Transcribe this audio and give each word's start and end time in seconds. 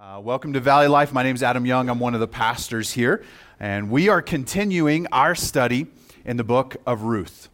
Uh, 0.00 0.20
welcome 0.20 0.52
to 0.52 0.60
Valley 0.60 0.86
Life. 0.86 1.12
My 1.12 1.24
name 1.24 1.34
is 1.34 1.42
Adam 1.42 1.66
Young. 1.66 1.90
I'm 1.90 1.98
one 1.98 2.14
of 2.14 2.20
the 2.20 2.28
pastors 2.28 2.92
here, 2.92 3.24
and 3.58 3.90
we 3.90 4.08
are 4.08 4.22
continuing 4.22 5.08
our 5.10 5.34
study 5.34 5.88
in 6.24 6.36
the 6.36 6.44
book 6.44 6.76
of 6.86 7.02
Ruth. 7.02 7.48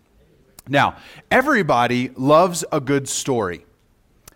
Now, 0.69 0.97
everybody 1.31 2.11
loves 2.11 2.63
a 2.71 2.83
good 2.83 3.09
story. 3.09 3.65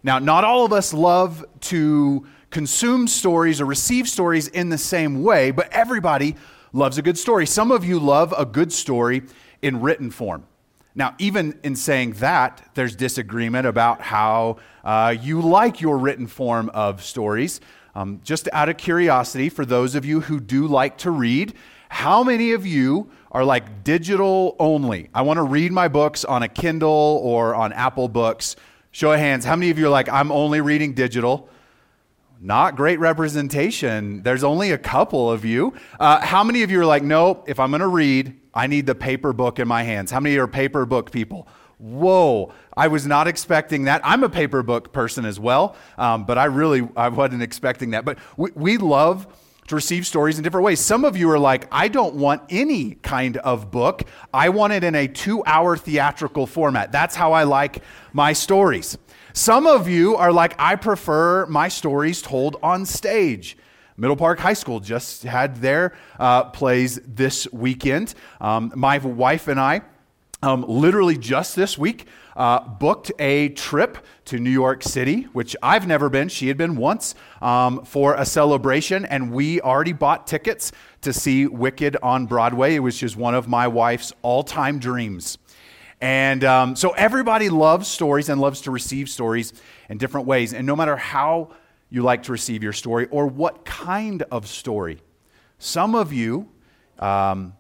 Now, 0.03 0.19
not 0.19 0.43
all 0.43 0.65
of 0.65 0.73
us 0.73 0.95
love 0.95 1.45
to 1.61 2.27
consume 2.49 3.09
stories 3.09 3.61
or 3.61 3.67
receive 3.67 4.09
stories 4.09 4.49
in 4.49 4.71
the 4.71 4.79
same 4.79 5.23
way, 5.23 5.51
but 5.51 5.71
everybody 5.71 6.35
loves 6.73 6.97
a 6.97 7.03
good 7.03 7.19
story. 7.19 7.45
Some 7.45 7.71
of 7.71 7.85
you 7.85 7.99
love 7.99 8.33
a 8.39 8.47
good 8.47 8.73
story 8.73 9.25
in 9.61 9.83
written 9.83 10.11
form. 10.11 10.47
Now, 10.95 11.15
even 11.19 11.61
in 11.63 11.77
saying 11.77 12.15
that, 12.15 12.71
there's 12.75 12.97
disagreement 12.97 13.67
about 13.67 14.01
how 14.01 14.57
uh, 14.83 15.15
you 15.21 15.43
like 15.43 15.81
your 15.81 15.99
written 15.99 16.27
form 16.27 16.71
of 16.71 17.05
stories. 17.05 17.61
Um, 17.99 18.21
just 18.23 18.49
out 18.53 18.69
of 18.69 18.77
curiosity, 18.77 19.49
for 19.49 19.67
those 19.67 19.97
of 19.97 20.05
you 20.05 20.21
who 20.21 20.39
do 20.39 20.69
like 20.69 20.99
to 20.99 21.11
read, 21.11 21.55
how 21.89 22.23
many 22.23 22.53
of 22.53 22.65
you 22.65 23.11
are 23.33 23.45
like 23.45 23.83
digital 23.83 24.55
only? 24.61 25.11
I 25.13 25.23
want 25.23 25.39
to 25.39 25.43
read 25.43 25.73
my 25.73 25.89
books 25.89 26.25
on 26.25 26.45
a 26.45 26.49
Kindle 26.49 27.21
or 27.25 27.57
on 27.57 27.73
Apple 27.73 28.07
Books. 28.07 28.55
Show 28.93 29.11
of 29.11 29.19
hands, 29.19 29.45
how 29.45 29.57
many 29.57 29.73
of 29.73 29.81
you 29.81 29.87
are 29.87 29.91
like, 29.91 30.09
I'm 30.09 30.31
only 30.31 30.61
reading 30.61 30.93
digital? 30.93 31.49
Not 32.41 32.77
great 32.77 33.01
representation. 33.01 34.23
There's 34.23 34.45
only 34.45 34.71
a 34.71 34.79
couple 34.79 35.29
of 35.29 35.45
you. 35.45 35.75
Uh, 35.99 36.25
how 36.25 36.45
many 36.45 36.63
of 36.63 36.71
you 36.71 36.81
are 36.81 36.87
like, 36.87 37.03
nope, 37.03 37.49
if 37.49 37.59
I'm 37.59 37.73
going 37.73 37.81
to 37.81 37.89
read, 37.89 38.39
I 38.55 38.69
need 38.69 38.87
the 38.87 38.95
paper 38.95 39.33
book 39.33 39.59
in 39.59 39.67
my 39.67 39.83
hands? 39.83 40.13
How 40.13 40.21
many 40.21 40.37
are 40.37 40.47
paper 40.47 40.87
book 40.87 41.11
people? 41.11 41.49
Whoa, 41.79 42.53
I 42.77 42.89
was 42.89 43.07
not 43.07 43.29
expecting 43.29 43.85
that. 43.85 44.01
I'm 44.05 44.23
a 44.25 44.29
paper 44.29 44.63
book 44.63 44.93
person 44.93 45.25
as 45.25 45.41
well, 45.41 45.77
um, 45.97 46.25
but 46.25 46.39
I 46.39 46.45
really 46.47 46.89
I 46.97 47.09
wasn't 47.09 47.43
expecting 47.43 47.91
that. 47.91 48.05
But 48.05 48.19
we, 48.37 48.51
we 48.55 48.77
love 48.79 49.27
to 49.69 49.75
receive 49.75 50.07
stories 50.07 50.39
in 50.39 50.45
different 50.45 50.65
ways. 50.65 50.81
Some 50.81 51.05
of 51.05 51.17
you 51.17 51.31
are 51.31 51.39
like, 51.39 51.69
I 51.71 51.89
don't 51.89 52.15
want 52.15 52.43
any 52.49 52.95
kind 52.95 53.37
of 53.39 53.71
book. 53.71 54.03
I 54.33 54.49
want 54.49 54.73
it 54.73 54.83
in 54.83 54.95
a 54.95 55.07
two 55.07 55.45
hour 55.45 55.77
theatrical 55.77 56.47
format. 56.47 56.91
That's 56.91 57.15
how 57.15 57.33
I 57.33 57.45
like 57.45 57.83
my 58.13 58.33
stories. 58.33 58.97
Some 59.35 59.67
of 59.67 59.87
you 59.87 60.17
are 60.17 60.33
like, 60.33 60.55
I 60.59 60.75
prefer 60.75 61.47
my 61.47 61.69
stories 61.69 62.23
told 62.23 62.57
on 62.63 62.87
stage. 62.87 63.57
Middle 63.97 64.17
Park 64.17 64.39
High 64.39 64.55
School 64.55 64.81
just 64.81 65.25
had 65.25 65.57
their 65.57 65.97
uh, 66.19 66.45
plays 66.45 67.01
this 67.05 67.51
weekend. 67.53 68.15
Um, 68.41 68.73
my 68.75 68.99
wife 68.99 69.49
and 69.49 69.61
I 69.61 69.83
um, 70.43 70.65
literally 70.69 71.17
just 71.17 71.57
this 71.57 71.77
week, 71.77 72.07
uh, 72.37 72.61
booked 72.61 73.11
a 73.19 73.49
trip 73.51 73.99
to 74.27 74.39
New 74.39 74.51
York 74.51 74.83
City, 74.85 75.23
which 75.33 75.57
I've 75.63 75.87
never 75.87 76.09
been. 76.09 76.29
She 76.29 76.47
had 76.47 76.57
been 76.57 76.77
once 76.77 77.17
um, 77.43 77.85
for 77.85 78.15
a 78.15 78.25
celebration, 78.25 79.05
and 79.05 79.33
we 79.33 79.61
already 79.61 79.93
bought 79.93 80.27
tickets 80.29 80.71
to 81.01 81.13
see 81.13 81.47
Wicked 81.47 81.97
on 82.03 82.27
Broadway. 82.27 82.77
It 82.77 82.81
was 82.81 82.97
just 82.97 83.17
one 83.17 83.35
of 83.35 83.49
my 83.49 83.67
wife's 83.67 84.13
all 84.23 84.45
time 84.45 84.79
dreams. 84.79 85.39
And 86.01 86.45
um, 86.45 86.77
so 86.77 86.91
everybody 86.91 87.49
loves 87.49 87.89
stories 87.89 88.29
and 88.29 88.41
loves 88.41 88.61
to 88.63 88.71
receive 88.71 89.09
stories 89.09 89.53
in 89.89 89.99
different 89.99 90.29
ways. 90.29 90.55
And 90.55 90.65
no 90.65 90.77
matter 90.77 90.97
how 90.97 91.51
you 91.91 92.03
like 92.03 92.23
to 92.25 92.33
receive 92.33 92.63
your 92.63 92.73
story 92.73 93.09
or 93.11 93.27
what 93.27 93.65
kind 93.65 94.23
of 94.31 94.47
story, 94.47 95.01
some 95.59 95.97
of 95.97 96.13
you, 96.13 96.49
um, 97.01 97.55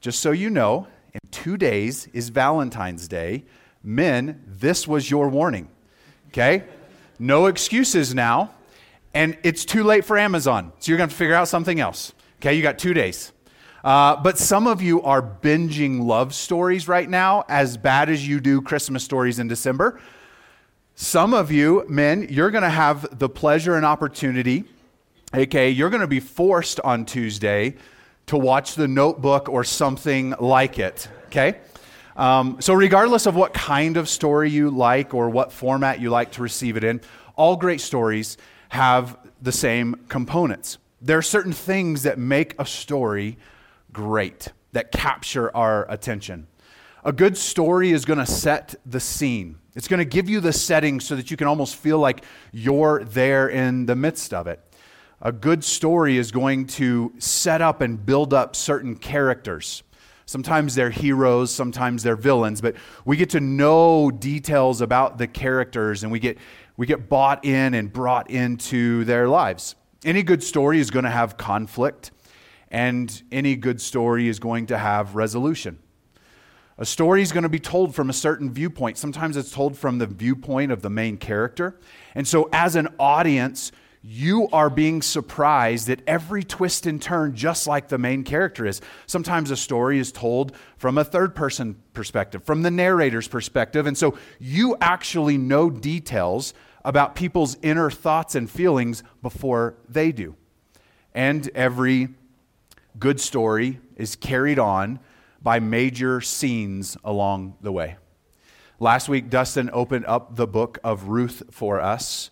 just 0.00 0.20
so 0.20 0.32
you 0.32 0.50
know, 0.50 0.86
in 1.14 1.20
two 1.30 1.56
days 1.56 2.08
is 2.12 2.28
Valentine's 2.28 3.08
Day. 3.08 3.44
Men, 3.82 4.42
this 4.46 4.86
was 4.86 5.10
your 5.10 5.28
warning. 5.28 5.68
Okay? 6.28 6.64
No 7.18 7.46
excuses 7.46 8.14
now. 8.14 8.50
And 9.14 9.38
it's 9.42 9.64
too 9.64 9.84
late 9.84 10.04
for 10.04 10.18
Amazon. 10.18 10.72
So 10.78 10.90
you're 10.90 10.98
going 10.98 11.10
to 11.10 11.14
figure 11.14 11.34
out 11.34 11.48
something 11.48 11.80
else. 11.80 12.12
Okay? 12.40 12.54
You 12.54 12.62
got 12.62 12.78
two 12.78 12.94
days. 12.94 13.32
Uh, 13.84 14.16
but 14.16 14.36
some 14.36 14.66
of 14.66 14.82
you 14.82 15.02
are 15.02 15.22
binging 15.22 16.04
love 16.04 16.34
stories 16.34 16.88
right 16.88 17.08
now, 17.08 17.44
as 17.48 17.76
bad 17.76 18.10
as 18.10 18.26
you 18.26 18.40
do 18.40 18.60
Christmas 18.60 19.04
stories 19.04 19.38
in 19.38 19.48
December. 19.48 20.00
Some 20.94 21.32
of 21.32 21.52
you, 21.52 21.84
men, 21.88 22.26
you're 22.28 22.50
going 22.50 22.64
to 22.64 22.70
have 22.70 23.18
the 23.18 23.28
pleasure 23.28 23.76
and 23.76 23.86
opportunity, 23.86 24.64
okay, 25.32 25.70
you're 25.70 25.90
going 25.90 26.00
to 26.00 26.08
be 26.08 26.20
forced 26.20 26.80
on 26.80 27.04
Tuesday 27.04 27.76
to 28.28 28.36
watch 28.36 28.74
the 28.74 28.86
notebook 28.86 29.48
or 29.48 29.64
something 29.64 30.34
like 30.38 30.78
it, 30.78 31.08
okay? 31.26 31.58
Um, 32.16 32.60
so, 32.60 32.74
regardless 32.74 33.26
of 33.26 33.36
what 33.36 33.54
kind 33.54 33.96
of 33.96 34.08
story 34.08 34.50
you 34.50 34.70
like 34.70 35.14
or 35.14 35.30
what 35.30 35.52
format 35.52 36.00
you 36.00 36.10
like 36.10 36.32
to 36.32 36.42
receive 36.42 36.76
it 36.76 36.84
in, 36.84 37.00
all 37.36 37.56
great 37.56 37.80
stories 37.80 38.36
have 38.70 39.16
the 39.40 39.52
same 39.52 39.94
components. 40.08 40.78
There 41.00 41.16
are 41.16 41.22
certain 41.22 41.52
things 41.52 42.02
that 42.02 42.18
make 42.18 42.54
a 42.58 42.66
story 42.66 43.38
great, 43.92 44.48
that 44.72 44.92
capture 44.92 45.54
our 45.56 45.90
attention. 45.90 46.48
A 47.04 47.12
good 47.12 47.36
story 47.36 47.92
is 47.92 48.04
going 48.04 48.18
to 48.18 48.26
set 48.26 48.74
the 48.84 49.00
scene. 49.00 49.58
It's 49.76 49.88
going 49.88 49.98
to 49.98 50.04
give 50.04 50.28
you 50.28 50.40
the 50.40 50.52
setting 50.52 50.98
so 50.98 51.14
that 51.14 51.30
you 51.30 51.36
can 51.36 51.46
almost 51.46 51.76
feel 51.76 51.98
like 51.98 52.24
you're 52.52 53.04
there 53.04 53.48
in 53.48 53.86
the 53.86 53.94
midst 53.94 54.34
of 54.34 54.48
it 54.48 54.60
a 55.20 55.32
good 55.32 55.64
story 55.64 56.16
is 56.16 56.30
going 56.30 56.66
to 56.66 57.12
set 57.18 57.60
up 57.60 57.80
and 57.80 58.04
build 58.04 58.32
up 58.32 58.54
certain 58.54 58.96
characters. 58.96 59.82
Sometimes 60.26 60.74
they're 60.74 60.90
heroes, 60.90 61.50
sometimes 61.50 62.02
they're 62.02 62.16
villains, 62.16 62.60
but 62.60 62.76
we 63.04 63.16
get 63.16 63.30
to 63.30 63.40
know 63.40 64.10
details 64.10 64.80
about 64.80 65.18
the 65.18 65.26
characters 65.26 66.02
and 66.02 66.12
we 66.12 66.20
get, 66.20 66.38
we 66.76 66.86
get 66.86 67.08
bought 67.08 67.44
in 67.44 67.74
and 67.74 67.92
brought 67.92 68.30
into 68.30 69.04
their 69.04 69.26
lives. 69.26 69.74
Any 70.04 70.22
good 70.22 70.42
story 70.42 70.78
is 70.78 70.90
going 70.90 71.04
to 71.04 71.10
have 71.10 71.36
conflict, 71.36 72.12
and 72.70 73.22
any 73.32 73.56
good 73.56 73.80
story 73.80 74.28
is 74.28 74.38
going 74.38 74.66
to 74.66 74.78
have 74.78 75.16
resolution. 75.16 75.78
A 76.76 76.86
story 76.86 77.22
is 77.22 77.32
going 77.32 77.42
to 77.42 77.48
be 77.48 77.58
told 77.58 77.94
from 77.94 78.08
a 78.08 78.12
certain 78.12 78.52
viewpoint. 78.52 78.98
Sometimes 78.98 79.36
it's 79.36 79.50
told 79.50 79.76
from 79.76 79.98
the 79.98 80.06
viewpoint 80.06 80.70
of 80.70 80.82
the 80.82 80.90
main 80.90 81.16
character. 81.16 81.80
And 82.14 82.28
so, 82.28 82.48
as 82.52 82.76
an 82.76 82.88
audience, 83.00 83.72
you 84.10 84.48
are 84.54 84.70
being 84.70 85.02
surprised 85.02 85.90
at 85.90 86.00
every 86.06 86.42
twist 86.42 86.86
and 86.86 87.00
turn, 87.00 87.34
just 87.34 87.66
like 87.66 87.88
the 87.88 87.98
main 87.98 88.24
character 88.24 88.64
is. 88.64 88.80
Sometimes 89.04 89.50
a 89.50 89.56
story 89.56 89.98
is 89.98 90.12
told 90.12 90.56
from 90.78 90.96
a 90.96 91.04
third 91.04 91.34
person 91.34 91.76
perspective, 91.92 92.42
from 92.42 92.62
the 92.62 92.70
narrator's 92.70 93.28
perspective. 93.28 93.86
And 93.86 93.98
so 93.98 94.16
you 94.38 94.78
actually 94.80 95.36
know 95.36 95.68
details 95.68 96.54
about 96.86 97.16
people's 97.16 97.58
inner 97.60 97.90
thoughts 97.90 98.34
and 98.34 98.50
feelings 98.50 99.02
before 99.20 99.74
they 99.86 100.10
do. 100.10 100.36
And 101.12 101.50
every 101.54 102.08
good 102.98 103.20
story 103.20 103.78
is 103.94 104.16
carried 104.16 104.58
on 104.58 105.00
by 105.42 105.60
major 105.60 106.22
scenes 106.22 106.96
along 107.04 107.56
the 107.60 107.72
way. 107.72 107.98
Last 108.80 109.10
week, 109.10 109.28
Dustin 109.28 109.68
opened 109.70 110.06
up 110.06 110.36
the 110.36 110.46
book 110.46 110.78
of 110.82 111.08
Ruth 111.08 111.42
for 111.50 111.78
us. 111.78 112.30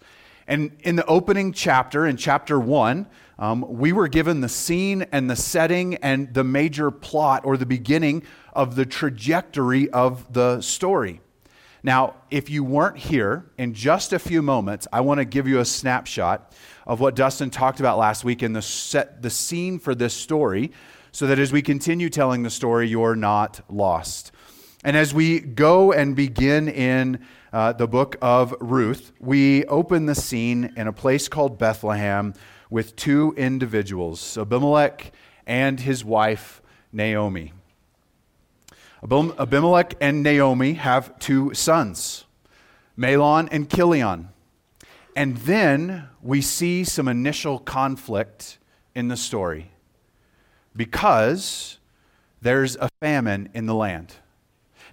And 0.49 0.77
in 0.81 0.97
the 0.97 1.05
opening 1.07 1.53
chapter, 1.53 2.07
in 2.07 2.17
chapter 2.17 2.59
one, 2.61 3.07
um, 3.39 3.65
we 3.69 3.93
were 3.93 4.09
given 4.09 4.41
the 4.41 4.49
scene 4.49 5.07
and 5.12 5.29
the 5.29 5.37
setting 5.37 5.97
and 5.97 6.33
the 6.33 6.45
major 6.45 6.91
plot 6.91 7.45
or 7.45 7.57
the 7.57 7.67
beginning 7.67 8.23
of 8.53 8.77
the 8.77 8.87
trajectory 8.87 9.91
of 9.91 10.33
the 10.33 10.61
story. 10.61 11.21
Now, 11.83 12.15
if 12.31 12.49
you 12.49 12.65
weren't 12.65 12.97
here, 12.97 13.47
in 13.59 13.75
just 13.75 14.12
a 14.12 14.19
few 14.19 14.43
moments, 14.43 14.89
I 14.93 15.03
want 15.03 15.19
to 15.19 15.25
give 15.25 15.47
you 15.47 15.61
a 15.61 15.65
snapshot 15.65 16.53
of 16.87 17.01
what 17.01 17.15
Dustin 17.15 17.51
talked 17.51 17.81
about 17.81 17.99
last 17.99 18.25
week 18.25 18.43
and 18.43 18.57
the 18.57 18.63
set 18.63 19.23
the 19.23 19.31
scene 19.31 19.78
for 19.78 19.95
this 19.95 20.15
story, 20.15 20.73
so 21.13 21.27
that 21.27 21.39
as 21.39 21.53
we 21.53 21.63
continue 21.63 22.09
telling 22.09 22.43
the 22.43 22.51
story, 22.51 22.89
you're 22.89 23.17
not 23.17 23.61
lost. 23.69 24.33
And 24.84 24.97
as 24.97 25.13
we 25.15 25.41
go 25.41 25.93
and 25.93 26.15
begin 26.17 26.69
in 26.69 27.25
uh, 27.56 27.72
the 27.72 27.89
book 27.89 28.17
of 28.21 28.55
Ruth, 28.61 29.12
we 29.19 29.65
open 29.65 30.05
the 30.05 30.15
scene 30.15 30.75
in 30.77 30.87
a 30.87 30.93
place 30.93 31.27
called 31.27 31.59
Bethlehem 31.59 32.34
with 32.69 32.95
two 32.97 33.33
individuals, 33.34 34.36
Abimelech 34.36 35.10
and 35.47 35.80
his 35.80 36.04
wife, 36.04 36.60
Naomi. 36.92 37.54
Abimelech 39.03 39.95
and 40.03 40.22
Naomi 40.22 40.75
have 40.75 41.19
two 41.19 41.54
sons, 41.54 42.27
Mahlon 42.95 43.48
and 43.51 43.71
Chilion. 43.71 44.28
And 45.16 45.39
then 45.39 46.10
we 46.21 46.42
see 46.42 46.84
some 46.84 47.09
initial 47.09 47.59
conflict 47.59 48.59
in 48.95 49.09
the 49.09 49.16
story 49.16 49.71
because 50.77 51.78
there's 52.42 52.77
a 52.77 52.91
famine 53.01 53.48
in 53.54 53.65
the 53.65 53.75
land. 53.75 54.16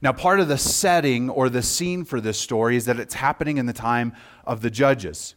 Now, 0.03 0.11
part 0.11 0.41
of 0.41 0.49
the 0.49 0.57
setting 0.57 1.29
or 1.29 1.47
the 1.47 1.63
scene 1.63 2.03
for 2.03 2.19
this 2.19 2.37
story 2.37 2.75
is 2.75 2.83
that 2.85 2.99
it's 2.99 3.13
happening 3.13 3.57
in 3.57 3.67
the 3.67 3.73
time 3.73 4.11
of 4.43 4.61
the 4.61 4.69
judges. 4.69 5.35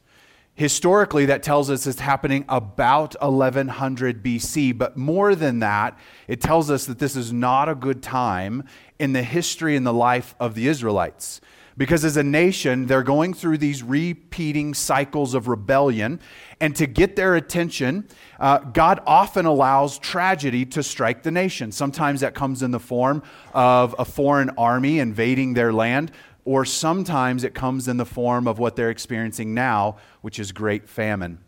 Historically, 0.56 1.24
that 1.26 1.44
tells 1.44 1.70
us 1.70 1.86
it's 1.86 2.00
happening 2.00 2.44
about 2.48 3.14
1100 3.20 4.24
BC, 4.24 4.76
but 4.76 4.96
more 4.96 5.36
than 5.36 5.60
that, 5.60 5.96
it 6.26 6.40
tells 6.40 6.68
us 6.68 6.84
that 6.86 6.98
this 6.98 7.14
is 7.14 7.32
not 7.32 7.68
a 7.68 7.76
good 7.76 8.02
time 8.02 8.64
in 8.98 9.12
the 9.12 9.22
history 9.22 9.76
and 9.76 9.86
the 9.86 9.92
life 9.92 10.34
of 10.40 10.56
the 10.56 10.66
Israelites 10.66 11.40
Because 11.76 12.04
as 12.04 12.16
a 12.16 12.22
nation, 12.22 12.86
they're 12.86 13.02
going 13.02 13.34
through 13.34 13.58
these 13.58 13.82
repeating 13.82 14.72
cycles 14.72 15.34
of 15.34 15.46
rebellion. 15.46 16.20
And 16.58 16.74
to 16.76 16.86
get 16.86 17.16
their 17.16 17.36
attention, 17.36 18.08
uh, 18.40 18.58
God 18.58 19.00
often 19.06 19.44
allows 19.44 19.98
tragedy 19.98 20.64
to 20.66 20.82
strike 20.82 21.22
the 21.22 21.30
nation. 21.30 21.70
Sometimes 21.72 22.20
that 22.22 22.34
comes 22.34 22.62
in 22.62 22.70
the 22.70 22.80
form 22.80 23.22
of 23.52 23.94
a 23.98 24.06
foreign 24.06 24.50
army 24.50 25.00
invading 25.00 25.52
their 25.52 25.72
land, 25.72 26.12
or 26.46 26.64
sometimes 26.64 27.44
it 27.44 27.52
comes 27.52 27.88
in 27.88 27.98
the 27.98 28.06
form 28.06 28.48
of 28.48 28.58
what 28.58 28.74
they're 28.76 28.90
experiencing 28.90 29.52
now, 29.52 29.98
which 30.22 30.38
is 30.38 30.52
great 30.52 30.88
famine. 30.88 31.38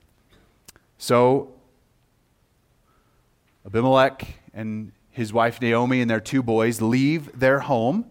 So, 0.99 1.53
Abimelech 3.65 4.27
and 4.53 4.93
his 5.11 5.33
wife 5.33 5.61
Naomi 5.63 6.03
and 6.03 6.11
their 6.11 6.21
two 6.21 6.43
boys 6.43 6.83
leave 6.83 7.39
their 7.39 7.61
home 7.61 8.11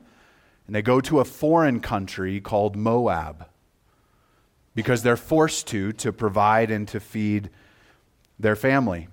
and 0.67 0.75
they 0.75 0.81
go 0.81 1.01
to 1.01 1.19
a 1.19 1.25
foreign 1.25 1.79
country 1.79 2.39
called 2.39 2.75
Moab 2.75 3.47
because 4.75 5.01
they're 5.01 5.17
forced 5.17 5.65
to 5.67 5.91
to 5.93 6.13
provide 6.13 6.69
and 6.69 6.87
to 6.89 6.99
feed 6.99 7.49
their 8.37 8.55
family. 8.55 9.07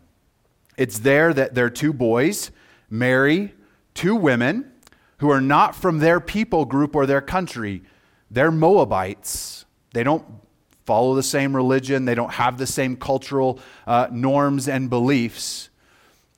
It's 0.77 0.99
there 0.99 1.33
that 1.33 1.55
their 1.55 1.71
two 1.71 1.93
boys 1.93 2.51
marry 2.91 3.55
two 3.95 4.17
women 4.17 4.71
who 5.19 5.31
are 5.31 5.41
not 5.41 5.75
from 5.75 6.01
their 6.01 6.21
people 6.21 6.65
group 6.65 6.95
or 6.95 7.07
their 7.07 7.21
country. 7.21 7.83
They're 8.31 8.51
Moabites. 8.51 9.65
They 9.95 10.03
don't 10.03 10.27
follow 10.85 11.15
the 11.15 11.23
same 11.23 11.57
religion, 11.57 12.05
they 12.05 12.15
don't 12.15 12.33
have 12.33 12.59
the 12.59 12.67
same 12.67 12.95
cultural 12.97 13.59
uh, 13.87 14.09
norms 14.11 14.69
and 14.69 14.91
beliefs. 14.91 15.71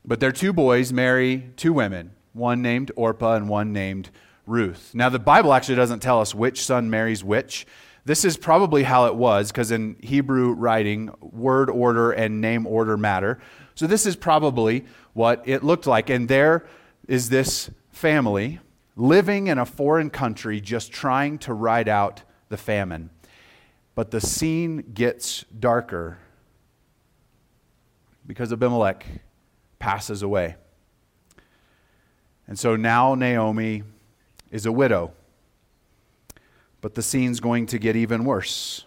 But 0.05 0.21
their 0.21 0.31
two 0.31 0.53
boys 0.53 0.93
marry 0.93 1.51
two 1.57 1.73
women, 1.73 2.13
one 2.33 2.63
named 2.63 2.93
Orpah 2.95 3.35
and 3.35 3.49
one 3.49 3.73
named 3.73 4.11
Ruth. 4.47 4.93
Now, 4.95 5.09
the 5.09 5.19
Bible 5.19 5.53
actually 5.53 5.75
doesn't 5.75 6.01
tell 6.01 6.21
us 6.21 6.35
which 6.35 6.65
son 6.65 6.89
marries 6.89 7.23
which. 7.25 7.67
This 8.05 8.25
is 8.25 8.37
probably 8.37 8.85
how 8.85 9.07
it 9.07 9.17
was, 9.17 9.51
because 9.51 9.73
in 9.73 9.97
Hebrew 10.01 10.53
writing, 10.53 11.11
word 11.21 11.69
order 11.69 12.13
and 12.13 12.41
name 12.41 12.67
order 12.67 12.97
matter. 12.97 13.41
So, 13.75 13.87
this 13.87 14.07
is 14.07 14.15
probably 14.15 14.85
what 15.13 15.43
it 15.47 15.65
looked 15.65 15.87
like. 15.87 16.09
And 16.09 16.29
there 16.29 16.67
is 17.09 17.29
this 17.29 17.71
family 17.91 18.61
living 18.95 19.49
in 19.49 19.59
a 19.59 19.67
foreign 19.67 20.11
country 20.11 20.61
just 20.61 20.93
trying 20.93 21.39
to 21.39 21.53
ride 21.53 21.89
out 21.89 22.23
the 22.49 22.57
famine. 22.57 23.11
But 23.95 24.11
the 24.11 24.21
scene 24.21 24.93
gets 24.95 25.45
darker 25.59 26.19
because 28.27 28.53
Abimelech 28.53 29.07
passes 29.79 30.23
away. 30.23 30.57
And 32.47 32.59
so 32.59 32.77
now 32.77 33.15
Naomi 33.15 33.83
is 34.51 34.67
a 34.67 34.73
widow. 34.73 35.13
But 36.81 36.95
the 36.95 37.03
scene's 37.03 37.41
going 37.41 37.67
to 37.67 37.79
get 37.79 37.97
even 37.97 38.25
worse 38.25 38.85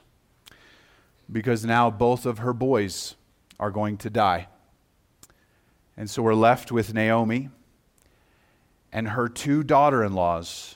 because 1.31 1.65
now 1.65 1.89
both 1.89 2.25
of 2.25 2.39
her 2.39 2.53
boys 2.53 3.15
are 3.59 3.71
going 3.71 3.97
to 3.97 4.09
die. 4.09 4.47
And 5.97 6.09
so 6.09 6.21
we're 6.23 6.33
left 6.33 6.71
with 6.71 6.93
Naomi 6.93 7.49
and 8.91 9.09
her 9.09 9.27
two 9.27 9.63
daughter 9.63 10.03
in 10.03 10.13
laws 10.13 10.75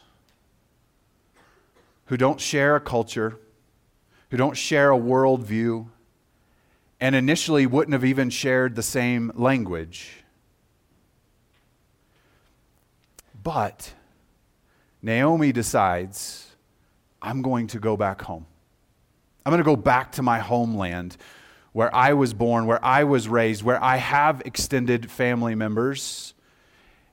who 2.06 2.18
don't 2.18 2.40
share 2.40 2.76
a 2.76 2.82
culture, 2.82 3.40
who 4.30 4.38
don't 4.38 4.58
share 4.58 4.92
a 4.92 4.98
worldview, 4.98 5.88
and 7.00 7.16
initially 7.16 7.66
wouldn't 7.66 7.94
have 7.94 8.06
even 8.06 8.30
shared 8.30 8.76
the 8.76 8.84
same 8.84 9.32
language. 9.36 10.24
But 13.42 13.94
Naomi 15.04 15.52
decides, 15.52 16.48
I'm 17.22 17.42
going 17.42 17.68
to 17.68 17.80
go 17.80 17.98
back 17.98 18.22
home. 18.22 18.46
I'm 19.46 19.52
going 19.52 19.62
to 19.62 19.66
go 19.66 19.76
back 19.76 20.14
to 20.14 20.24
my 20.24 20.40
homeland 20.40 21.18
where 21.74 21.94
I 21.94 22.14
was 22.14 22.34
born, 22.34 22.66
where 22.66 22.84
I 22.84 23.04
was 23.04 23.28
raised, 23.28 23.64
where 23.64 23.84
I 23.84 23.98
have 23.98 24.42
extended 24.46 25.12
family 25.12 25.56
members. 25.56 26.34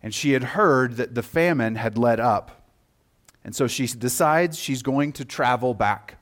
And 0.02 0.14
she 0.14 0.32
had 0.32 0.44
heard 0.44 0.96
that 0.96 1.16
the 1.16 1.22
famine 1.22 1.75
had 1.75 1.98
let 1.98 2.20
up. 2.20 2.69
And 3.42 3.56
so 3.56 3.66
she 3.66 3.87
decides 3.88 4.58
she's 4.58 4.82
going 4.82 5.12
to 5.14 5.25
travel 5.25 5.75
back. 5.75 6.19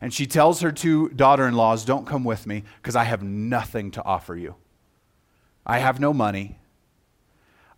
And 0.00 0.14
she 0.14 0.26
tells 0.26 0.62
her 0.62 0.72
two 0.72 1.10
daughter 1.10 1.46
in 1.46 1.54
laws, 1.54 1.84
Don't 1.84 2.06
come 2.06 2.24
with 2.24 2.46
me 2.46 2.64
because 2.76 2.96
I 2.96 3.04
have 3.04 3.22
nothing 3.22 3.90
to 3.92 4.04
offer 4.04 4.34
you. 4.34 4.54
I 5.66 5.78
have 5.78 6.00
no 6.00 6.14
money. 6.14 6.58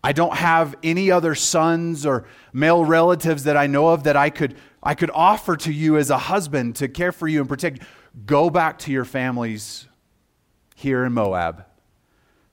I 0.05 0.11
don't 0.11 0.35
have 0.35 0.75
any 0.83 1.09
other 1.09 1.33
sons 1.33 2.05
or 2.05 2.27
male 2.53 2.85
relatives 2.85 3.45
that 3.45 3.57
I 3.57 3.65
know 3.65 3.87
of 3.87 4.03
that 4.03 4.15
I 4.15 4.29
could, 4.29 4.55
I 4.83 4.93
could 4.93 5.09
offer 5.11 5.57
to 5.57 5.73
you 5.73 5.97
as 5.97 6.11
a 6.11 6.17
husband 6.19 6.75
to 6.75 6.87
care 6.87 7.11
for 7.11 7.27
you 7.27 7.39
and 7.39 7.49
protect 7.49 7.79
you. 7.79 7.87
Go 8.23 8.51
back 8.51 8.77
to 8.79 8.91
your 8.91 9.03
families 9.03 9.87
here 10.75 11.05
in 11.05 11.13
Moab. 11.13 11.65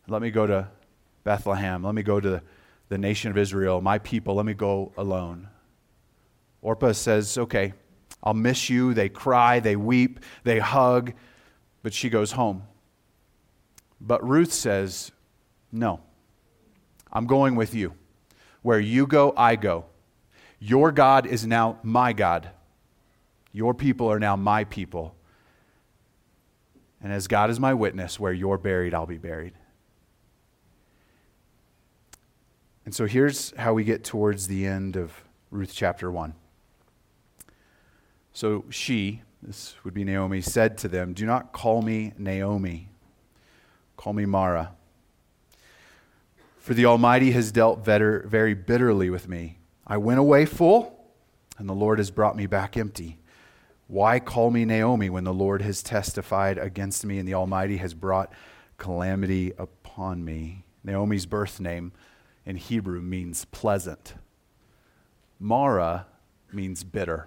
Let 0.08 0.22
me 0.22 0.30
go 0.30 0.46
to 0.46 0.68
Bethlehem. 1.24 1.82
Let 1.84 1.94
me 1.94 2.02
go 2.02 2.20
to 2.20 2.30
the, 2.30 2.42
the 2.88 2.96
nation 2.96 3.30
of 3.30 3.36
Israel, 3.36 3.82
my 3.82 3.98
people. 3.98 4.36
Let 4.36 4.46
me 4.46 4.54
go 4.54 4.94
alone. 4.96 5.50
Orpah 6.62 6.92
says, 6.92 7.36
Okay, 7.36 7.74
I'll 8.22 8.32
miss 8.32 8.70
you. 8.70 8.94
They 8.94 9.10
cry, 9.10 9.60
they 9.60 9.76
weep, 9.76 10.20
they 10.44 10.58
hug, 10.58 11.12
but 11.82 11.92
she 11.92 12.08
goes 12.08 12.32
home. 12.32 12.62
But 14.00 14.26
Ruth 14.26 14.54
says, 14.54 15.12
No. 15.70 16.00
I'm 17.12 17.26
going 17.26 17.54
with 17.54 17.74
you. 17.74 17.94
Where 18.62 18.80
you 18.80 19.06
go, 19.06 19.34
I 19.36 19.56
go. 19.56 19.86
Your 20.58 20.92
God 20.92 21.26
is 21.26 21.46
now 21.46 21.78
my 21.82 22.12
God. 22.12 22.50
Your 23.52 23.74
people 23.74 24.10
are 24.10 24.20
now 24.20 24.36
my 24.36 24.64
people. 24.64 25.14
And 27.02 27.12
as 27.12 27.26
God 27.26 27.50
is 27.50 27.58
my 27.58 27.74
witness, 27.74 28.18
where 28.18 28.32
you're 28.32 28.58
buried, 28.58 28.94
I'll 28.94 29.06
be 29.06 29.18
buried. 29.18 29.54
And 32.84 32.94
so 32.94 33.06
here's 33.06 33.54
how 33.56 33.74
we 33.74 33.84
get 33.84 34.04
towards 34.04 34.46
the 34.46 34.66
end 34.66 34.96
of 34.96 35.12
Ruth 35.50 35.72
chapter 35.74 36.10
1. 36.10 36.34
So 38.32 38.64
she, 38.70 39.22
this 39.42 39.74
would 39.84 39.92
be 39.92 40.04
Naomi, 40.04 40.40
said 40.40 40.78
to 40.78 40.88
them, 40.88 41.12
Do 41.12 41.26
not 41.26 41.52
call 41.52 41.82
me 41.82 42.12
Naomi, 42.16 42.88
call 43.96 44.12
me 44.12 44.24
Mara 44.24 44.72
for 46.62 46.74
the 46.74 46.86
Almighty 46.86 47.32
has 47.32 47.50
dealt 47.50 47.84
very 47.84 48.54
bitterly 48.54 49.10
with 49.10 49.26
me. 49.26 49.58
I 49.84 49.96
went 49.96 50.20
away 50.20 50.46
full, 50.46 50.96
and 51.58 51.68
the 51.68 51.74
Lord 51.74 51.98
has 51.98 52.12
brought 52.12 52.36
me 52.36 52.46
back 52.46 52.76
empty. 52.76 53.18
Why 53.88 54.20
call 54.20 54.52
me 54.52 54.64
Naomi 54.64 55.10
when 55.10 55.24
the 55.24 55.34
Lord 55.34 55.60
has 55.62 55.82
testified 55.82 56.58
against 56.58 57.04
me 57.04 57.18
and 57.18 57.26
the 57.26 57.34
Almighty 57.34 57.78
has 57.78 57.94
brought 57.94 58.32
calamity 58.78 59.52
upon 59.58 60.24
me? 60.24 60.64
Naomi's 60.84 61.26
birth 61.26 61.58
name 61.58 61.90
in 62.46 62.54
Hebrew 62.54 63.00
means 63.00 63.44
pleasant. 63.46 64.14
Mara 65.40 66.06
means 66.52 66.84
bitter. 66.84 67.26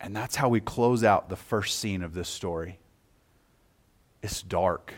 And 0.00 0.14
that's 0.14 0.36
how 0.36 0.48
we 0.48 0.60
close 0.60 1.02
out 1.02 1.28
the 1.28 1.34
first 1.34 1.80
scene 1.80 2.04
of 2.04 2.14
this 2.14 2.28
story. 2.28 2.78
It's 4.22 4.42
dark, 4.42 4.94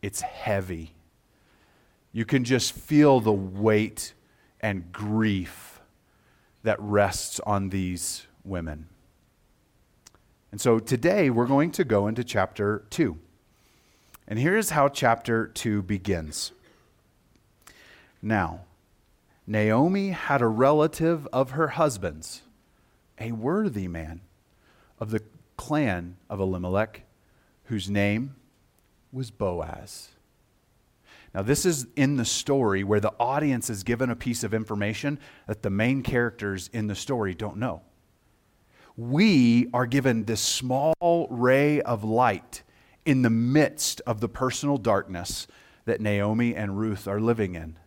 it's 0.00 0.22
heavy 0.22 0.94
you 2.12 2.24
can 2.24 2.44
just 2.44 2.72
feel 2.72 3.20
the 3.20 3.32
weight 3.32 4.14
and 4.60 4.92
grief 4.92 5.80
that 6.62 6.80
rests 6.80 7.40
on 7.40 7.68
these 7.68 8.26
women. 8.44 8.88
And 10.50 10.60
so 10.60 10.78
today 10.78 11.30
we're 11.30 11.46
going 11.46 11.70
to 11.72 11.84
go 11.84 12.06
into 12.06 12.24
chapter 12.24 12.84
2. 12.90 13.16
And 14.26 14.38
here's 14.38 14.70
how 14.70 14.88
chapter 14.88 15.46
2 15.46 15.82
begins. 15.82 16.52
Now, 18.20 18.60
Naomi 19.46 20.10
had 20.10 20.42
a 20.42 20.46
relative 20.46 21.26
of 21.32 21.52
her 21.52 21.68
husband's, 21.68 22.42
a 23.18 23.32
worthy 23.32 23.88
man 23.88 24.20
of 24.98 25.10
the 25.10 25.22
clan 25.56 26.16
of 26.28 26.40
Elimelech, 26.40 27.04
whose 27.64 27.88
name 27.88 28.36
was 29.12 29.30
Boaz. 29.30 30.10
Now, 31.34 31.42
this 31.42 31.66
is 31.66 31.86
in 31.94 32.16
the 32.16 32.24
story 32.24 32.84
where 32.84 33.00
the 33.00 33.12
audience 33.20 33.68
is 33.70 33.82
given 33.82 34.10
a 34.10 34.16
piece 34.16 34.42
of 34.42 34.54
information 34.54 35.18
that 35.46 35.62
the 35.62 35.70
main 35.70 36.02
characters 36.02 36.68
in 36.72 36.86
the 36.86 36.94
story 36.94 37.34
don't 37.34 37.58
know. 37.58 37.82
We 38.96 39.68
are 39.72 39.86
given 39.86 40.24
this 40.24 40.40
small 40.40 41.28
ray 41.30 41.80
of 41.82 42.02
light 42.02 42.62
in 43.04 43.22
the 43.22 43.30
midst 43.30 44.00
of 44.06 44.20
the 44.20 44.28
personal 44.28 44.76
darkness 44.76 45.46
that 45.84 46.00
Naomi 46.00 46.54
and 46.54 46.78
Ruth 46.78 47.06
are 47.06 47.20
living 47.20 47.54
in. 47.54 47.78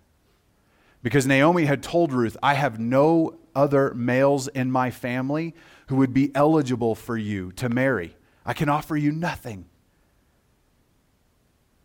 Because 1.04 1.26
Naomi 1.26 1.66
had 1.66 1.84
told 1.84 2.14
Ruth, 2.14 2.38
I 2.42 2.54
have 2.54 2.80
no 2.80 3.40
other 3.56 3.94
males 3.94 4.48
in 4.48 4.72
my 4.72 4.92
family 4.92 5.54
who 5.88 5.98
would 5.98 6.14
be 6.14 6.32
eligible 6.36 6.96
for 6.96 7.18
you 7.18 7.52
to 7.54 7.70
marry. 7.70 8.16
I 8.46 8.54
can 8.54 8.70
offer 8.70 8.96
you 8.96 9.12
nothing. 9.12 9.66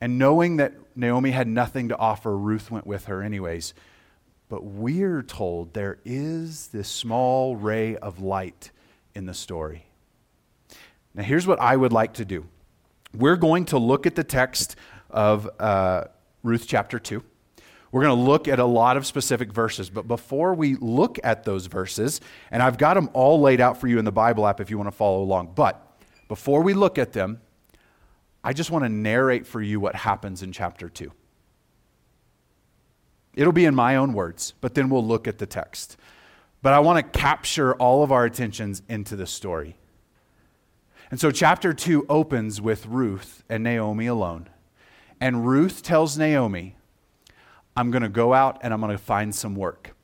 And 0.00 0.18
knowing 0.18 0.58
that 0.58 0.74
Naomi 0.94 1.30
had 1.30 1.48
nothing 1.48 1.88
to 1.88 1.96
offer, 1.96 2.36
Ruth 2.36 2.70
went 2.70 2.86
with 2.86 3.06
her 3.06 3.22
anyways. 3.22 3.74
But 4.48 4.64
we're 4.64 5.22
told 5.22 5.74
there 5.74 5.98
is 6.04 6.68
this 6.68 6.88
small 6.88 7.56
ray 7.56 7.96
of 7.96 8.20
light 8.20 8.70
in 9.14 9.26
the 9.26 9.34
story. 9.34 9.86
Now, 11.14 11.22
here's 11.22 11.46
what 11.46 11.58
I 11.60 11.74
would 11.76 11.92
like 11.92 12.14
to 12.14 12.24
do 12.24 12.46
we're 13.14 13.36
going 13.36 13.64
to 13.66 13.78
look 13.78 14.06
at 14.06 14.14
the 14.14 14.24
text 14.24 14.76
of 15.10 15.48
uh, 15.58 16.04
Ruth 16.42 16.66
chapter 16.68 16.98
2. 16.98 17.22
We're 17.92 18.02
going 18.02 18.16
to 18.16 18.22
look 18.22 18.46
at 18.46 18.58
a 18.58 18.64
lot 18.64 18.96
of 18.98 19.06
specific 19.06 19.52
verses, 19.52 19.88
but 19.88 20.06
before 20.06 20.52
we 20.54 20.74
look 20.74 21.18
at 21.24 21.44
those 21.44 21.66
verses, 21.66 22.20
and 22.50 22.62
I've 22.62 22.76
got 22.76 22.94
them 22.94 23.08
all 23.14 23.40
laid 23.40 23.60
out 23.60 23.80
for 23.80 23.88
you 23.88 23.98
in 23.98 24.04
the 24.04 24.12
Bible 24.12 24.46
app 24.46 24.60
if 24.60 24.70
you 24.70 24.76
want 24.76 24.88
to 24.88 24.96
follow 24.96 25.22
along, 25.22 25.52
but 25.54 25.98
before 26.28 26.62
we 26.62 26.74
look 26.74 26.98
at 26.98 27.12
them, 27.12 27.40
I 28.46 28.52
just 28.52 28.70
want 28.70 28.84
to 28.84 28.88
narrate 28.88 29.44
for 29.44 29.60
you 29.60 29.80
what 29.80 29.96
happens 29.96 30.40
in 30.40 30.52
chapter 30.52 30.88
2. 30.88 31.10
It'll 33.34 33.52
be 33.52 33.64
in 33.64 33.74
my 33.74 33.96
own 33.96 34.12
words, 34.12 34.54
but 34.60 34.74
then 34.74 34.88
we'll 34.88 35.04
look 35.04 35.26
at 35.26 35.38
the 35.38 35.46
text. 35.46 35.96
But 36.62 36.72
I 36.72 36.78
want 36.78 37.12
to 37.12 37.18
capture 37.18 37.74
all 37.74 38.04
of 38.04 38.12
our 38.12 38.24
attentions 38.24 38.82
into 38.88 39.16
the 39.16 39.26
story. 39.26 39.76
And 41.10 41.18
so, 41.18 41.32
chapter 41.32 41.72
2 41.72 42.06
opens 42.08 42.60
with 42.60 42.86
Ruth 42.86 43.42
and 43.48 43.64
Naomi 43.64 44.06
alone. 44.06 44.48
And 45.20 45.44
Ruth 45.44 45.82
tells 45.82 46.16
Naomi, 46.16 46.76
I'm 47.76 47.90
going 47.90 48.04
to 48.04 48.08
go 48.08 48.32
out 48.32 48.60
and 48.62 48.72
I'm 48.72 48.80
going 48.80 48.92
to 48.92 49.02
find 49.02 49.34
some 49.34 49.56
work. 49.56 49.96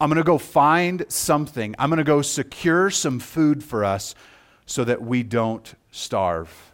I'm 0.00 0.08
going 0.08 0.16
to 0.16 0.24
go 0.24 0.38
find 0.38 1.04
something. 1.08 1.74
I'm 1.78 1.90
going 1.90 1.98
to 1.98 2.04
go 2.04 2.22
secure 2.22 2.88
some 2.88 3.18
food 3.18 3.62
for 3.62 3.84
us 3.84 4.14
so 4.64 4.84
that 4.84 5.02
we 5.02 5.22
don't 5.22 5.74
starve. 5.90 6.72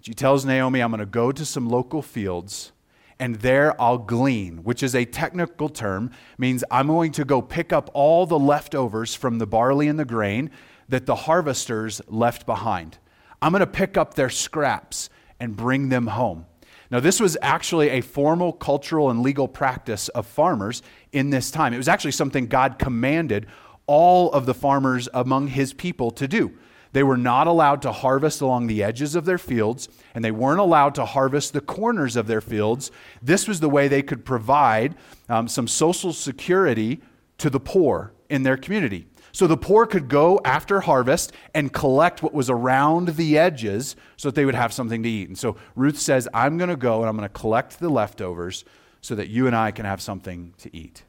She 0.00 0.14
tells 0.14 0.44
Naomi, 0.44 0.80
I'm 0.80 0.90
going 0.90 1.00
to 1.00 1.06
go 1.06 1.30
to 1.30 1.44
some 1.44 1.68
local 1.68 2.00
fields 2.02 2.72
and 3.18 3.36
there 3.36 3.80
I'll 3.80 3.98
glean, 3.98 4.64
which 4.64 4.82
is 4.82 4.94
a 4.94 5.04
technical 5.04 5.68
term, 5.68 6.10
means 6.38 6.64
I'm 6.70 6.86
going 6.86 7.12
to 7.12 7.24
go 7.26 7.42
pick 7.42 7.70
up 7.70 7.90
all 7.92 8.24
the 8.24 8.38
leftovers 8.38 9.14
from 9.14 9.38
the 9.38 9.46
barley 9.46 9.88
and 9.88 9.98
the 9.98 10.06
grain 10.06 10.50
that 10.88 11.04
the 11.04 11.14
harvesters 11.14 12.00
left 12.08 12.46
behind. 12.46 12.96
I'm 13.42 13.52
going 13.52 13.60
to 13.60 13.66
pick 13.66 13.98
up 13.98 14.14
their 14.14 14.30
scraps 14.30 15.10
and 15.38 15.54
bring 15.54 15.90
them 15.90 16.06
home. 16.06 16.46
Now, 16.90 16.98
this 16.98 17.20
was 17.20 17.36
actually 17.42 17.90
a 17.90 18.00
formal 18.00 18.52
cultural 18.52 19.10
and 19.10 19.20
legal 19.20 19.46
practice 19.46 20.08
of 20.08 20.26
farmers 20.26 20.82
in 21.12 21.28
this 21.28 21.50
time. 21.50 21.74
It 21.74 21.76
was 21.76 21.88
actually 21.88 22.12
something 22.12 22.46
God 22.46 22.78
commanded 22.78 23.46
all 23.86 24.32
of 24.32 24.46
the 24.46 24.54
farmers 24.54 25.08
among 25.12 25.48
his 25.48 25.72
people 25.74 26.10
to 26.12 26.26
do. 26.26 26.52
They 26.92 27.02
were 27.02 27.16
not 27.16 27.46
allowed 27.46 27.82
to 27.82 27.92
harvest 27.92 28.40
along 28.40 28.66
the 28.66 28.82
edges 28.82 29.14
of 29.14 29.24
their 29.24 29.38
fields, 29.38 29.88
and 30.14 30.24
they 30.24 30.32
weren't 30.32 30.60
allowed 30.60 30.94
to 30.96 31.04
harvest 31.04 31.52
the 31.52 31.60
corners 31.60 32.16
of 32.16 32.26
their 32.26 32.40
fields. 32.40 32.90
This 33.22 33.46
was 33.46 33.60
the 33.60 33.68
way 33.68 33.86
they 33.86 34.02
could 34.02 34.24
provide 34.24 34.96
um, 35.28 35.46
some 35.46 35.68
social 35.68 36.12
security 36.12 37.00
to 37.38 37.48
the 37.48 37.60
poor 37.60 38.12
in 38.28 38.42
their 38.42 38.56
community. 38.56 39.06
So 39.32 39.46
the 39.46 39.56
poor 39.56 39.86
could 39.86 40.08
go 40.08 40.40
after 40.44 40.80
harvest 40.80 41.32
and 41.54 41.72
collect 41.72 42.22
what 42.22 42.34
was 42.34 42.50
around 42.50 43.10
the 43.10 43.38
edges 43.38 43.94
so 44.16 44.28
that 44.28 44.34
they 44.34 44.44
would 44.44 44.56
have 44.56 44.72
something 44.72 45.02
to 45.04 45.08
eat. 45.08 45.28
And 45.28 45.38
so 45.38 45.56
Ruth 45.76 45.98
says, 45.98 46.28
I'm 46.34 46.58
going 46.58 46.70
to 46.70 46.76
go 46.76 47.00
and 47.00 47.08
I'm 47.08 47.16
going 47.16 47.28
to 47.28 47.32
collect 47.32 47.78
the 47.78 47.88
leftovers 47.88 48.64
so 49.00 49.14
that 49.14 49.28
you 49.28 49.46
and 49.46 49.54
I 49.54 49.70
can 49.70 49.84
have 49.84 50.00
something 50.00 50.54
to 50.58 50.76
eat. 50.76 51.04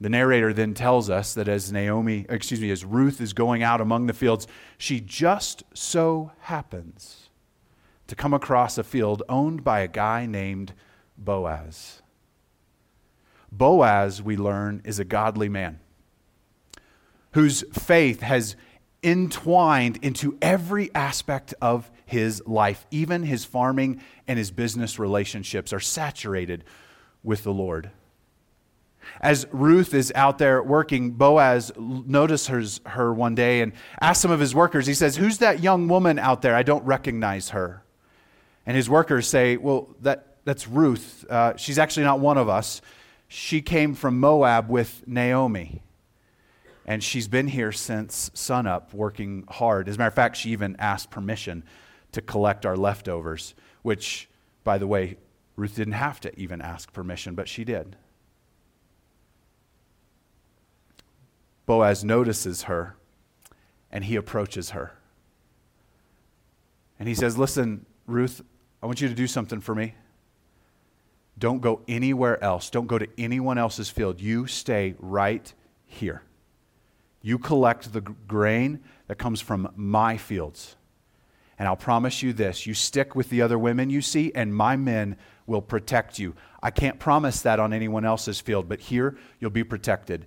The 0.00 0.08
narrator 0.08 0.52
then 0.52 0.74
tells 0.74 1.10
us 1.10 1.34
that 1.34 1.48
as 1.48 1.72
Naomi, 1.72 2.24
excuse 2.28 2.60
me, 2.60 2.70
as 2.70 2.84
Ruth 2.84 3.20
is 3.20 3.32
going 3.32 3.62
out 3.62 3.80
among 3.80 4.06
the 4.06 4.12
fields, 4.12 4.46
she 4.76 5.00
just 5.00 5.64
so 5.74 6.30
happens 6.40 7.30
to 8.06 8.14
come 8.14 8.32
across 8.32 8.78
a 8.78 8.84
field 8.84 9.22
owned 9.28 9.64
by 9.64 9.80
a 9.80 9.88
guy 9.88 10.24
named 10.24 10.72
Boaz. 11.16 12.00
Boaz, 13.50 14.22
we 14.22 14.36
learn, 14.36 14.82
is 14.84 14.98
a 14.98 15.04
godly 15.04 15.48
man 15.48 15.80
whose 17.32 17.64
faith 17.72 18.20
has 18.20 18.56
entwined 19.02 19.98
into 20.02 20.36
every 20.40 20.92
aspect 20.94 21.54
of 21.60 21.90
his 22.04 22.42
life. 22.46 22.86
Even 22.90 23.22
his 23.22 23.44
farming 23.44 24.00
and 24.26 24.38
his 24.38 24.50
business 24.50 24.98
relationships 24.98 25.72
are 25.72 25.80
saturated 25.80 26.64
with 27.22 27.44
the 27.44 27.52
Lord. 27.52 27.90
As 29.20 29.46
Ruth 29.50 29.94
is 29.94 30.12
out 30.14 30.38
there 30.38 30.62
working, 30.62 31.12
Boaz 31.12 31.72
notices 31.76 32.80
her 32.86 33.12
one 33.12 33.34
day 33.34 33.60
and 33.60 33.72
asks 34.00 34.22
some 34.22 34.30
of 34.30 34.40
his 34.40 34.54
workers, 34.54 34.86
he 34.86 34.94
says, 34.94 35.16
Who's 35.16 35.38
that 35.38 35.60
young 35.60 35.88
woman 35.88 36.18
out 36.18 36.42
there? 36.42 36.54
I 36.54 36.62
don't 36.62 36.84
recognize 36.84 37.50
her. 37.50 37.82
And 38.66 38.76
his 38.76 38.88
workers 38.88 39.26
say, 39.26 39.56
Well, 39.56 39.88
that, 40.02 40.36
that's 40.44 40.68
Ruth. 40.68 41.24
Uh, 41.28 41.56
she's 41.56 41.78
actually 41.78 42.04
not 42.04 42.20
one 42.20 42.38
of 42.38 42.48
us. 42.48 42.80
She 43.28 43.60
came 43.60 43.94
from 43.94 44.18
Moab 44.20 44.68
with 44.68 45.06
Naomi. 45.06 45.82
And 46.86 47.04
she's 47.04 47.28
been 47.28 47.48
here 47.48 47.70
since 47.70 48.30
sunup 48.32 48.94
working 48.94 49.44
hard. 49.48 49.88
As 49.88 49.96
a 49.96 49.98
matter 49.98 50.08
of 50.08 50.14
fact, 50.14 50.36
she 50.36 50.50
even 50.50 50.74
asked 50.78 51.10
permission 51.10 51.62
to 52.12 52.22
collect 52.22 52.64
our 52.64 52.76
leftovers, 52.76 53.54
which, 53.82 54.28
by 54.64 54.78
the 54.78 54.86
way, 54.86 55.18
Ruth 55.56 55.74
didn't 55.74 55.94
have 55.94 56.20
to 56.20 56.40
even 56.40 56.62
ask 56.62 56.92
permission, 56.92 57.34
but 57.34 57.48
she 57.48 57.64
did. 57.64 57.96
Boaz 61.68 62.02
notices 62.02 62.62
her 62.62 62.96
and 63.92 64.04
he 64.04 64.16
approaches 64.16 64.70
her. 64.70 64.94
And 66.98 67.06
he 67.06 67.14
says, 67.14 67.36
Listen, 67.36 67.84
Ruth, 68.06 68.42
I 68.82 68.86
want 68.86 69.02
you 69.02 69.08
to 69.08 69.14
do 69.14 69.26
something 69.26 69.60
for 69.60 69.74
me. 69.74 69.94
Don't 71.38 71.60
go 71.60 71.82
anywhere 71.86 72.42
else. 72.42 72.70
Don't 72.70 72.86
go 72.86 72.96
to 72.96 73.06
anyone 73.18 73.58
else's 73.58 73.90
field. 73.90 74.18
You 74.18 74.46
stay 74.46 74.94
right 74.98 75.52
here. 75.84 76.22
You 77.20 77.38
collect 77.38 77.92
the 77.92 78.00
grain 78.00 78.80
that 79.06 79.16
comes 79.16 79.42
from 79.42 79.70
my 79.76 80.16
fields. 80.16 80.74
And 81.58 81.68
I'll 81.68 81.76
promise 81.76 82.22
you 82.22 82.32
this 82.32 82.66
you 82.66 82.72
stick 82.72 83.14
with 83.14 83.28
the 83.28 83.42
other 83.42 83.58
women 83.58 83.90
you 83.90 84.00
see, 84.00 84.32
and 84.34 84.54
my 84.54 84.76
men 84.76 85.18
will 85.46 85.60
protect 85.60 86.18
you. 86.18 86.34
I 86.62 86.70
can't 86.70 86.98
promise 86.98 87.42
that 87.42 87.60
on 87.60 87.74
anyone 87.74 88.06
else's 88.06 88.40
field, 88.40 88.70
but 88.70 88.80
here 88.80 89.18
you'll 89.38 89.50
be 89.50 89.64
protected. 89.64 90.24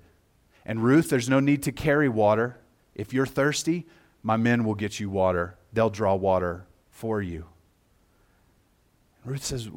And 0.65 0.83
Ruth, 0.83 1.09
there's 1.09 1.29
no 1.29 1.39
need 1.39 1.63
to 1.63 1.71
carry 1.71 2.09
water. 2.09 2.57
If 2.95 3.13
you're 3.13 3.25
thirsty, 3.25 3.87
my 4.23 4.37
men 4.37 4.63
will 4.63 4.75
get 4.75 4.99
you 4.99 5.09
water. 5.09 5.57
They'll 5.73 5.89
draw 5.89 6.15
water 6.15 6.65
for 6.89 7.21
you. 7.21 7.45
Ruth 9.25 9.43
says, 9.43 9.69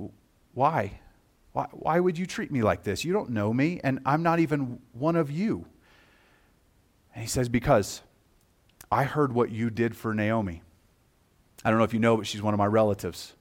Why? 0.53 1.01
Why, 1.53 1.67
why 1.71 2.01
would 2.01 2.19
you 2.19 2.27
treat 2.27 2.51
me 2.51 2.63
like 2.63 2.83
this? 2.83 3.05
You 3.05 3.13
don't 3.13 3.31
know 3.31 3.53
me, 3.53 3.81
and 3.85 4.01
I'm 4.05 4.23
not 4.23 4.41
even 4.41 4.81
one 4.93 5.17
of 5.17 5.31
you. 5.31 5.67
And 7.15 7.23
he 7.23 7.29
says, 7.29 7.49
Because 7.49 8.03
I 8.91 9.05
heard 9.05 9.33
what 9.33 9.51
you 9.51 9.71
did 9.71 9.97
for 9.97 10.15
Naomi. 10.15 10.63
I 11.65 11.71
don't 11.71 11.79
know 11.79 11.85
if 11.85 11.95
you 11.95 12.01
know, 12.01 12.17
but 12.17 12.27
she's 12.27 12.43
one 12.43 12.55
of 12.55 12.59
my 12.59 12.67
relatives. 12.67 13.35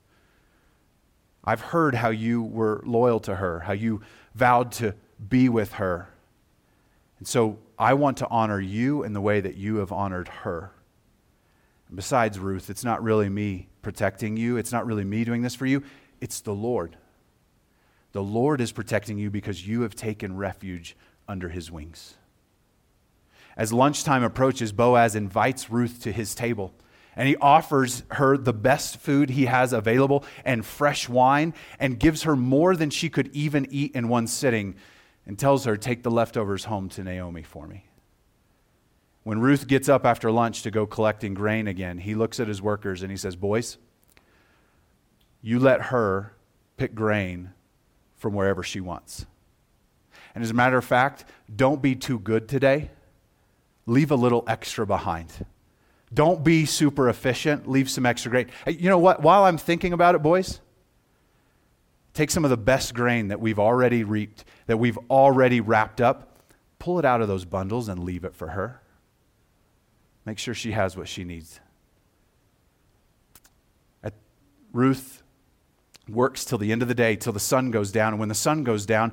I've 1.43 1.59
heard 1.59 1.95
how 1.95 2.09
you 2.09 2.41
were 2.41 2.81
loyal 2.85 3.19
to 3.21 3.35
her, 3.35 3.61
how 3.61 3.73
you 3.73 4.01
vowed 4.33 4.71
to 4.73 4.95
be 5.27 5.49
with 5.49 5.73
her. 5.73 6.07
And 7.23 7.27
so 7.29 7.57
I 7.79 7.93
want 7.93 8.17
to 8.17 8.27
honor 8.29 8.59
you 8.59 9.03
in 9.03 9.13
the 9.13 9.21
way 9.21 9.39
that 9.39 9.55
you 9.55 9.77
have 9.77 9.93
honored 9.93 10.27
her. 10.27 10.73
And 11.87 11.95
besides, 11.95 12.37
Ruth, 12.37 12.69
it's 12.69 12.83
not 12.83 13.01
really 13.01 13.29
me 13.29 13.69
protecting 13.81 14.35
you, 14.35 14.57
it's 14.57 14.73
not 14.73 14.85
really 14.85 15.05
me 15.05 15.23
doing 15.23 15.41
this 15.41 15.55
for 15.55 15.65
you, 15.65 15.83
it's 16.19 16.41
the 16.41 16.53
Lord. 16.53 16.97
The 18.11 18.21
Lord 18.21 18.59
is 18.59 18.73
protecting 18.73 19.17
you 19.17 19.29
because 19.29 19.65
you 19.65 19.83
have 19.83 19.95
taken 19.95 20.35
refuge 20.35 20.97
under 21.25 21.47
his 21.47 21.71
wings. 21.71 22.15
As 23.55 23.71
lunchtime 23.71 24.23
approaches, 24.23 24.73
Boaz 24.73 25.15
invites 25.15 25.69
Ruth 25.69 26.01
to 26.01 26.11
his 26.11 26.35
table 26.35 26.73
and 27.15 27.25
he 27.29 27.37
offers 27.37 28.03
her 28.11 28.35
the 28.35 28.51
best 28.51 28.97
food 28.97 29.29
he 29.29 29.45
has 29.45 29.71
available 29.71 30.25
and 30.43 30.65
fresh 30.65 31.07
wine 31.07 31.53
and 31.79 32.01
gives 32.01 32.23
her 32.23 32.35
more 32.35 32.75
than 32.75 32.89
she 32.89 33.07
could 33.07 33.33
even 33.33 33.65
eat 33.71 33.95
in 33.95 34.09
one 34.09 34.27
sitting 34.27 34.75
and 35.25 35.37
tells 35.37 35.65
her, 35.65 35.77
Take 35.77 36.03
the 36.03 36.11
leftovers 36.11 36.65
home 36.65 36.89
to 36.89 37.03
Naomi 37.03 37.43
for 37.43 37.67
me. 37.67 37.85
When 39.23 39.39
Ruth 39.39 39.67
gets 39.67 39.87
up 39.87 40.05
after 40.05 40.31
lunch 40.31 40.63
to 40.63 40.71
go 40.71 40.85
collecting 40.85 41.33
grain 41.33 41.67
again, 41.67 41.97
he 41.97 42.13
looks 42.13 42.39
at 42.39 42.47
his 42.47 42.61
workers 42.61 43.01
and 43.01 43.11
he 43.11 43.17
says, 43.17 43.35
Boys, 43.35 43.77
you 45.41 45.59
let 45.59 45.83
her 45.83 46.33
pick 46.77 46.93
grain 46.93 47.51
from 48.15 48.33
wherever 48.33 48.63
she 48.63 48.81
wants. 48.81 49.25
And 50.35 50.43
as 50.43 50.49
a 50.49 50.53
matter 50.53 50.77
of 50.77 50.85
fact, 50.85 51.25
don't 51.53 51.81
be 51.81 51.95
too 51.95 52.19
good 52.19 52.47
today. 52.47 52.89
Leave 53.85 54.11
a 54.11 54.15
little 54.15 54.43
extra 54.47 54.85
behind. 54.85 55.45
Don't 56.13 56.43
be 56.43 56.65
super 56.65 57.09
efficient. 57.09 57.67
Leave 57.67 57.89
some 57.89 58.05
extra 58.05 58.31
grain. 58.31 58.47
You 58.67 58.89
know 58.89 58.99
what? 58.99 59.21
While 59.21 59.43
I'm 59.43 59.57
thinking 59.57 59.93
about 59.93 60.15
it, 60.15 60.21
boys, 60.21 60.61
Take 62.13 62.29
some 62.29 62.43
of 62.43 62.49
the 62.49 62.57
best 62.57 62.93
grain 62.93 63.29
that 63.29 63.39
we've 63.39 63.59
already 63.59 64.03
reaped, 64.03 64.45
that 64.67 64.77
we've 64.77 64.99
already 65.09 65.59
wrapped 65.59 65.99
up, 65.99 66.37
pull 66.77 66.99
it 66.99 67.05
out 67.05 67.21
of 67.21 67.27
those 67.27 67.45
bundles 67.45 67.89
and 67.89 68.03
leave 68.03 68.23
it 68.23 68.35
for 68.35 68.49
her. 68.49 68.81
Make 70.25 70.37
sure 70.37 70.53
she 70.53 70.71
has 70.71 70.95
what 70.95 71.07
she 71.07 71.23
needs. 71.23 71.59
At 74.03 74.13
Ruth 74.71 75.23
works 76.07 76.45
till 76.45 76.57
the 76.57 76.71
end 76.71 76.81
of 76.81 76.87
the 76.87 76.93
day, 76.95 77.15
till 77.15 77.33
the 77.33 77.39
sun 77.39 77.71
goes 77.71 77.91
down. 77.91 78.13
And 78.13 78.19
when 78.19 78.29
the 78.29 78.35
sun 78.35 78.63
goes 78.63 78.85
down, 78.85 79.11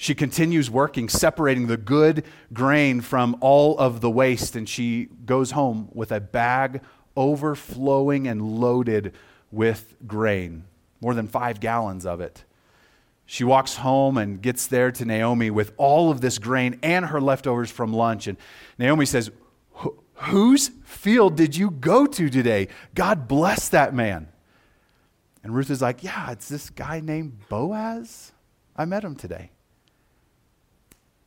She 0.00 0.14
continues 0.14 0.70
working, 0.70 1.10
separating 1.10 1.66
the 1.66 1.76
good 1.76 2.24
grain 2.54 3.02
from 3.02 3.36
all 3.42 3.78
of 3.78 4.00
the 4.00 4.08
waste, 4.08 4.56
and 4.56 4.66
she 4.66 5.10
goes 5.26 5.50
home 5.50 5.90
with 5.92 6.10
a 6.10 6.20
bag 6.20 6.80
overflowing 7.14 8.26
and 8.26 8.40
loaded 8.40 9.12
with 9.52 9.94
grain, 10.06 10.64
more 11.00 11.14
than 11.14 11.28
five 11.28 11.60
gallons 11.60 12.06
of 12.06 12.20
it. 12.20 12.44
She 13.26 13.44
walks 13.44 13.76
home 13.76 14.18
and 14.18 14.42
gets 14.42 14.66
there 14.66 14.90
to 14.90 15.04
Naomi 15.04 15.50
with 15.50 15.72
all 15.76 16.10
of 16.10 16.20
this 16.20 16.38
grain 16.38 16.80
and 16.82 17.06
her 17.06 17.20
leftovers 17.20 17.70
from 17.70 17.92
lunch. 17.92 18.26
And 18.26 18.36
Naomi 18.76 19.06
says, 19.06 19.30
Whose 20.14 20.72
field 20.84 21.36
did 21.36 21.56
you 21.56 21.70
go 21.70 22.06
to 22.06 22.28
today? 22.28 22.68
God 22.94 23.28
bless 23.28 23.68
that 23.68 23.94
man. 23.94 24.28
And 25.44 25.54
Ruth 25.54 25.70
is 25.70 25.80
like, 25.80 26.02
Yeah, 26.02 26.32
it's 26.32 26.48
this 26.48 26.70
guy 26.70 27.00
named 27.00 27.48
Boaz. 27.48 28.32
I 28.74 28.84
met 28.84 29.04
him 29.04 29.14
today. 29.14 29.52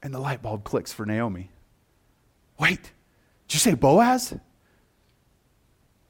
And 0.01 0.13
the 0.13 0.19
light 0.19 0.41
bulb 0.41 0.65
clicks 0.65 0.91
for 0.91 1.05
Naomi. 1.05 1.51
Wait, 2.59 2.91
did 3.47 3.53
you 3.53 3.59
say 3.59 3.75
Boaz? 3.75 4.37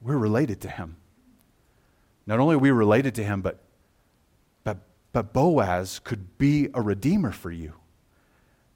We're 0.01 0.17
related 0.17 0.62
to 0.62 0.70
him. 0.70 0.98
Not 2.25 2.39
only 2.39 2.55
are 2.55 2.59
we 2.59 2.71
related 2.71 3.15
to 3.15 3.23
him, 3.23 3.41
but, 3.41 3.59
but, 4.63 4.77
but 5.11 5.33
Boaz 5.33 5.99
could 5.99 6.37
be 6.37 6.69
a 6.73 6.81
redeemer 6.81 7.31
for 7.31 7.51
you. 7.51 7.73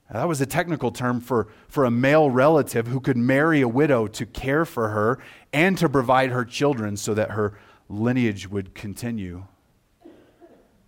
Now, 0.10 0.20
that 0.20 0.28
was 0.28 0.40
a 0.40 0.46
technical 0.46 0.92
term 0.92 1.20
for, 1.20 1.48
for 1.68 1.84
a 1.84 1.92
male 1.92 2.30
relative 2.30 2.88
who 2.88 3.00
could 3.00 3.18
marry 3.18 3.62
a 3.62 3.68
widow 3.68 4.08
to 4.08 4.26
care 4.26 4.64
for 4.66 4.90
her 4.90 5.20
and 5.52 5.78
to 5.78 5.90
provide 5.90 6.32
her 6.32 6.46
children 6.46 6.96
so 6.96 7.14
that 7.14 7.32
her 7.32 7.58
lineage 7.90 8.48
would 8.48 8.74
continue. 8.74 9.46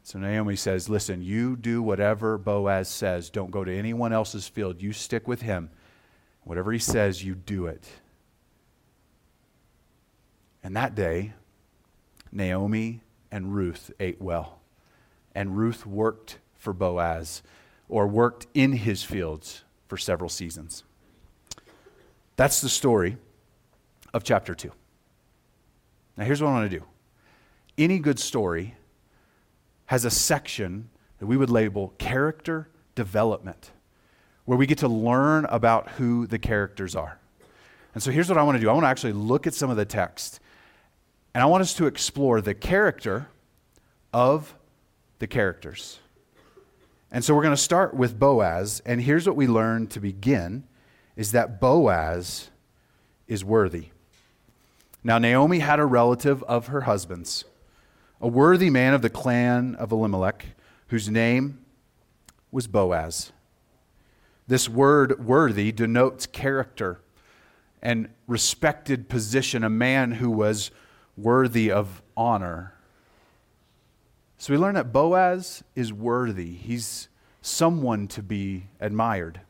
So 0.03 0.19
Naomi 0.19 0.55
says, 0.55 0.89
Listen, 0.89 1.21
you 1.21 1.55
do 1.55 1.83
whatever 1.83 2.37
Boaz 2.37 2.87
says. 2.87 3.29
Don't 3.29 3.51
go 3.51 3.63
to 3.63 3.77
anyone 3.77 4.13
else's 4.13 4.47
field. 4.47 4.81
You 4.81 4.93
stick 4.93 5.27
with 5.27 5.41
him. 5.41 5.69
Whatever 6.43 6.71
he 6.71 6.79
says, 6.79 7.23
you 7.23 7.35
do 7.35 7.67
it. 7.67 7.87
And 10.63 10.75
that 10.75 10.95
day, 10.95 11.33
Naomi 12.31 13.01
and 13.31 13.53
Ruth 13.53 13.91
ate 13.99 14.21
well. 14.21 14.59
And 15.35 15.57
Ruth 15.57 15.85
worked 15.85 16.39
for 16.57 16.73
Boaz, 16.73 17.41
or 17.87 18.07
worked 18.07 18.47
in 18.53 18.73
his 18.73 19.03
fields 19.03 19.63
for 19.87 19.97
several 19.97 20.29
seasons. 20.29 20.83
That's 22.35 22.61
the 22.61 22.69
story 22.69 23.17
of 24.13 24.23
chapter 24.23 24.53
2. 24.53 24.71
Now, 26.17 26.25
here's 26.25 26.41
what 26.41 26.49
I 26.49 26.53
want 26.53 26.69
to 26.71 26.79
do 26.79 26.85
any 27.77 27.97
good 27.99 28.19
story 28.19 28.75
has 29.85 30.05
a 30.05 30.11
section 30.11 30.89
that 31.17 31.25
we 31.25 31.37
would 31.37 31.49
label 31.49 31.93
character 31.97 32.69
development, 32.93 33.71
where 34.45 34.57
we 34.57 34.65
get 34.65 34.77
to 34.79 34.87
learn 34.87 35.45
about 35.45 35.89
who 35.91 36.27
the 36.27 36.37
characters 36.37 36.95
are. 36.95 37.19
And 37.93 38.03
so 38.03 38.11
here's 38.11 38.29
what 38.29 38.37
I 38.37 38.43
want 38.43 38.57
to 38.57 38.61
do 38.61 38.69
I 38.69 38.73
want 38.73 38.83
to 38.83 38.89
actually 38.89 39.13
look 39.13 39.47
at 39.47 39.53
some 39.53 39.69
of 39.69 39.77
the 39.77 39.85
text, 39.85 40.39
and 41.33 41.43
I 41.43 41.45
want 41.45 41.61
us 41.61 41.73
to 41.75 41.85
explore 41.85 42.41
the 42.41 42.53
character 42.53 43.27
of 44.13 44.55
the 45.19 45.27
characters. 45.27 45.99
And 47.11 47.23
so 47.23 47.35
we're 47.35 47.43
going 47.43 47.55
to 47.55 47.61
start 47.61 47.93
with 47.93 48.19
Boaz, 48.19 48.81
and 48.85 49.01
here's 49.01 49.25
what 49.25 49.35
we 49.35 49.47
learn 49.47 49.87
to 49.87 49.99
begin 49.99 50.63
is 51.15 51.31
that 51.31 51.59
Boaz 51.59 52.49
is 53.27 53.43
worthy. 53.43 53.87
Now 55.03 55.17
Naomi 55.17 55.59
had 55.59 55.79
a 55.79 55.85
relative 55.85 56.43
of 56.43 56.67
her 56.67 56.81
husband's 56.81 57.45
a 58.21 58.27
worthy 58.27 58.69
man 58.69 58.93
of 58.93 59.01
the 59.01 59.09
clan 59.09 59.75
of 59.75 59.91
Elimelech, 59.91 60.47
whose 60.87 61.09
name 61.09 61.59
was 62.51 62.67
Boaz. 62.67 63.31
This 64.47 64.67
word 64.67 65.25
worthy 65.25 65.71
denotes 65.71 66.25
character 66.25 66.99
and 67.81 68.09
respected 68.27 69.07
position, 69.07 69.63
a 69.63 69.69
man 69.69 70.11
who 70.13 70.29
was 70.29 70.69
worthy 71.21 71.71
of 71.71 72.01
honor. 72.15 72.73
So 74.37 74.53
we 74.53 74.57
learn 74.57 74.75
that 74.75 74.93
Boaz 74.93 75.63
is 75.75 75.91
worthy. 75.91 76.53
He's 76.55 77.09
someone 77.41 78.07
to 78.09 78.23
be 78.23 78.67
admired. 78.79 79.41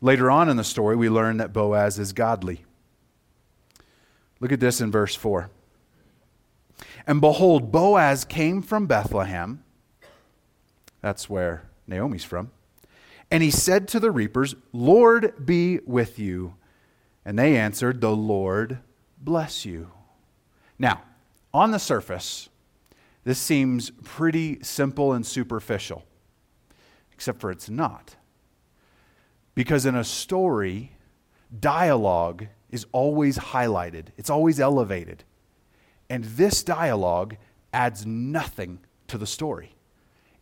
Later 0.00 0.30
on 0.30 0.48
in 0.48 0.56
the 0.56 0.64
story, 0.64 0.96
we 0.96 1.08
learn 1.08 1.36
that 1.38 1.52
Boaz 1.52 1.98
is 1.98 2.12
godly. 2.12 2.64
Look 4.38 4.52
at 4.52 4.60
this 4.60 4.80
in 4.80 4.90
verse 4.90 5.14
4. 5.14 5.50
And 7.06 7.20
behold, 7.20 7.70
Boaz 7.70 8.24
came 8.24 8.62
from 8.62 8.86
Bethlehem. 8.86 9.62
That's 11.02 11.28
where 11.28 11.64
Naomi's 11.86 12.24
from. 12.24 12.50
And 13.30 13.42
he 13.42 13.50
said 13.50 13.88
to 13.88 14.00
the 14.00 14.10
reapers, 14.10 14.54
Lord 14.72 15.44
be 15.44 15.80
with 15.84 16.18
you. 16.18 16.54
And 17.24 17.38
they 17.38 17.56
answered, 17.56 18.00
The 18.00 18.14
Lord 18.14 18.78
bless 19.20 19.64
you. 19.64 19.90
Now, 20.78 21.02
on 21.52 21.70
the 21.70 21.78
surface, 21.78 22.48
this 23.24 23.38
seems 23.38 23.90
pretty 24.02 24.62
simple 24.62 25.12
and 25.12 25.24
superficial, 25.26 26.04
except 27.12 27.40
for 27.40 27.50
it's 27.50 27.68
not. 27.68 28.16
Because 29.54 29.84
in 29.84 29.94
a 29.94 30.04
story, 30.04 30.92
dialogue 31.58 32.46
is 32.70 32.86
always 32.92 33.36
highlighted, 33.36 34.06
it's 34.16 34.30
always 34.30 34.58
elevated. 34.58 35.24
And 36.08 36.24
this 36.24 36.62
dialogue 36.62 37.36
adds 37.72 38.06
nothing 38.06 38.80
to 39.08 39.18
the 39.18 39.26
story. 39.26 39.74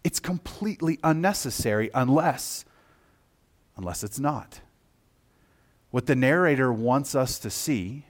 It's 0.05 0.21
completely 0.21 0.99
unnecessary 1.03 1.91
unless 1.93 2.64
unless 3.79 4.03
it's 4.03 4.19
not. 4.19 4.61
What 5.91 6.07
the 6.07 6.17
narrator 6.17 6.71
wants 6.73 7.14
us 7.14 7.38
to 7.38 7.49
see 7.49 8.05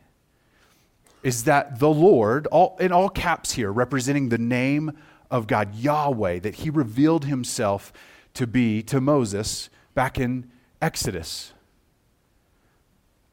is 1.23 1.45
that 1.45 1.79
the 1.79 1.89
Lord, 1.89 2.47
all, 2.49 2.77
in 2.81 2.93
all 2.93 3.09
caps 3.09 3.53
here, 3.53 3.73
representing 3.73 4.29
the 4.29 4.39
name 4.39 4.93
of 5.31 5.47
God, 5.47 5.75
Yahweh, 5.75 6.41
that 6.41 6.57
he 6.57 6.71
revealed 6.71 7.25
himself 7.25 7.93
to 8.35 8.47
be 8.47 8.83
to 8.85 9.01
Moses 9.01 9.69
back 9.95 10.19
in 10.19 10.51
Exodus. 10.81 11.53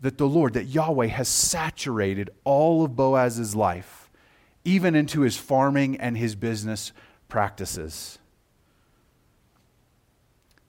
That 0.01 0.17
the 0.17 0.27
Lord, 0.27 0.53
that 0.53 0.65
Yahweh 0.65 1.07
has 1.07 1.29
saturated 1.29 2.29
all 2.43 2.83
of 2.83 2.95
Boaz's 2.95 3.55
life 3.55 4.05
even 4.65 4.95
into 4.95 5.21
his 5.21 5.37
farming 5.37 5.97
and 5.97 6.17
his 6.17 6.35
business 6.35 6.91
practices. 7.29 8.17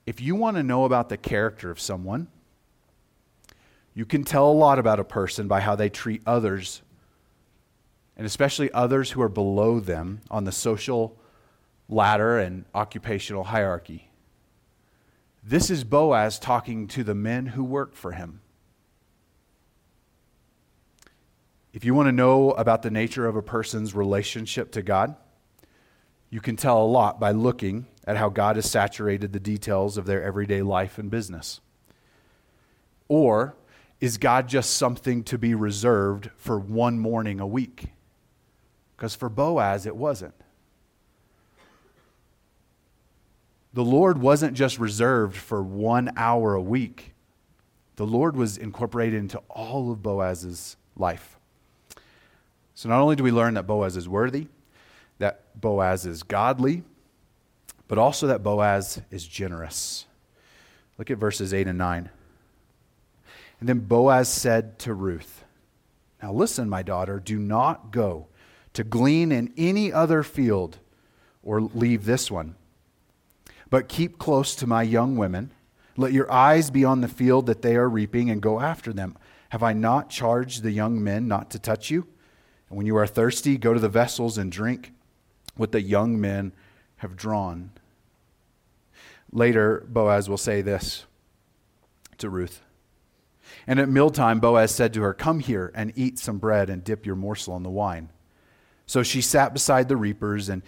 If 0.05 0.21
you 0.21 0.35
want 0.35 0.55
to 0.55 0.63
know 0.63 0.85
about 0.85 1.09
the 1.09 1.17
character 1.17 1.69
of 1.69 1.81
someone, 1.81 2.27
you 3.93 4.05
can 4.05 4.23
tell 4.23 4.49
a 4.49 4.53
lot 4.53 4.77
about 4.77 4.99
a 4.99 5.03
person 5.03 5.47
by 5.47 5.59
how 5.59 5.75
they 5.75 5.89
treat 5.89 6.21
others, 6.25 6.83
and 8.17 8.25
especially 8.25 8.71
others 8.73 9.11
who 9.11 9.21
are 9.21 9.29
below 9.29 9.79
them 9.79 10.21
on 10.29 10.43
the 10.43 10.51
social 10.51 11.15
ladder 11.87 12.39
and 12.39 12.65
occupational 12.73 13.45
hierarchy. 13.45 14.09
This 15.43 15.69
is 15.69 15.85
Boaz 15.85 16.39
talking 16.39 16.87
to 16.89 17.03
the 17.03 17.15
men 17.15 17.45
who 17.45 17.63
work 17.63 17.95
for 17.95 18.11
him. 18.11 18.41
If 21.71 21.85
you 21.85 21.93
want 21.93 22.07
to 22.07 22.11
know 22.11 22.51
about 22.51 22.81
the 22.81 22.89
nature 22.89 23.27
of 23.27 23.35
a 23.35 23.41
person's 23.43 23.93
relationship 23.93 24.71
to 24.71 24.81
God, 24.81 25.15
you 26.29 26.41
can 26.41 26.55
tell 26.55 26.83
a 26.83 26.87
lot 26.87 27.19
by 27.19 27.31
looking 27.31 27.85
at 28.05 28.17
how 28.17 28.29
God 28.29 28.55
has 28.55 28.69
saturated 28.69 29.31
the 29.31 29.39
details 29.39 29.95
of 29.95 30.05
their 30.05 30.23
everyday 30.23 30.63
life 30.63 30.97
and 30.97 31.11
business. 31.11 31.61
Or 33.07 33.55
is 34.01 34.17
God 34.17 34.47
just 34.49 34.71
something 34.71 35.23
to 35.25 35.37
be 35.37 35.53
reserved 35.53 36.31
for 36.35 36.59
one 36.59 36.99
morning 36.99 37.39
a 37.39 37.47
week? 37.47 37.91
Because 38.97 39.13
for 39.13 39.29
Boaz, 39.29 39.85
it 39.85 39.95
wasn't. 39.95 40.33
The 43.73 43.85
Lord 43.85 44.19
wasn't 44.19 44.55
just 44.55 44.79
reserved 44.79 45.37
for 45.37 45.61
one 45.61 46.11
hour 46.17 46.55
a 46.55 46.61
week, 46.61 47.13
the 47.95 48.07
Lord 48.07 48.35
was 48.35 48.57
incorporated 48.57 49.19
into 49.19 49.39
all 49.49 49.91
of 49.91 50.03
Boaz's 50.03 50.77
life. 50.95 51.37
So 52.75 52.89
not 52.89 53.01
only 53.01 53.15
do 53.15 53.23
we 53.23 53.31
learn 53.31 53.55
that 53.55 53.65
Boaz 53.65 53.97
is 53.97 54.07
worthy, 54.07 54.47
that 55.17 55.59
Boaz 55.59 56.05
is 56.05 56.21
godly, 56.21 56.83
but 57.87 57.97
also 57.97 58.27
that 58.27 58.43
Boaz 58.43 59.01
is 59.09 59.27
generous. 59.27 60.05
Look 60.99 61.09
at 61.09 61.17
verses 61.17 61.55
8 61.55 61.67
and 61.67 61.77
9. 61.77 62.09
And 63.59 63.69
then 63.69 63.79
Boaz 63.79 64.29
said 64.29 64.77
to 64.79 64.93
Ruth, 64.93 65.43
Now 66.21 66.33
listen, 66.33 66.69
my 66.69 66.83
daughter, 66.83 67.19
do 67.19 67.39
not 67.39 67.91
go 67.91 68.27
to 68.77 68.83
glean 68.83 69.31
in 69.31 69.51
any 69.57 69.91
other 69.91 70.21
field 70.21 70.77
or 71.41 71.59
leave 71.59 72.05
this 72.05 72.29
one, 72.29 72.53
but 73.71 73.89
keep 73.89 74.19
close 74.19 74.53
to 74.53 74.67
my 74.67 74.83
young 74.83 75.17
women. 75.17 75.49
Let 75.95 76.13
your 76.13 76.31
eyes 76.31 76.69
be 76.69 76.85
on 76.85 77.01
the 77.01 77.07
field 77.07 77.47
that 77.47 77.63
they 77.63 77.75
are 77.75 77.89
reaping 77.89 78.29
and 78.29 78.39
go 78.39 78.59
after 78.59 78.93
them. 78.93 79.17
Have 79.49 79.63
I 79.63 79.73
not 79.73 80.11
charged 80.11 80.61
the 80.61 80.69
young 80.69 81.03
men 81.03 81.27
not 81.27 81.49
to 81.51 81.59
touch 81.59 81.89
you? 81.89 82.05
And 82.69 82.77
when 82.77 82.85
you 82.85 82.95
are 82.97 83.07
thirsty, 83.07 83.57
go 83.57 83.73
to 83.73 83.79
the 83.79 83.89
vessels 83.89 84.37
and 84.37 84.51
drink 84.51 84.93
what 85.55 85.71
the 85.71 85.81
young 85.81 86.21
men 86.21 86.51
have 86.97 87.15
drawn. 87.15 87.71
Later, 89.31 89.87
Boaz 89.89 90.29
will 90.29 90.37
say 90.37 90.61
this 90.61 91.05
to 92.19 92.29
Ruth. 92.29 92.61
And 93.65 93.79
at 93.79 93.89
mealtime, 93.89 94.39
Boaz 94.39 94.69
said 94.69 94.93
to 94.93 95.01
her, 95.01 95.15
Come 95.15 95.39
here 95.39 95.71
and 95.73 95.91
eat 95.95 96.19
some 96.19 96.37
bread 96.37 96.69
and 96.69 96.83
dip 96.83 97.07
your 97.07 97.15
morsel 97.15 97.57
in 97.57 97.63
the 97.63 97.71
wine. 97.71 98.11
So 98.87 99.03
she 99.03 99.21
sat 99.21 99.53
beside 99.53 99.89
the 99.89 99.97
reapers, 99.97 100.49
and 100.49 100.63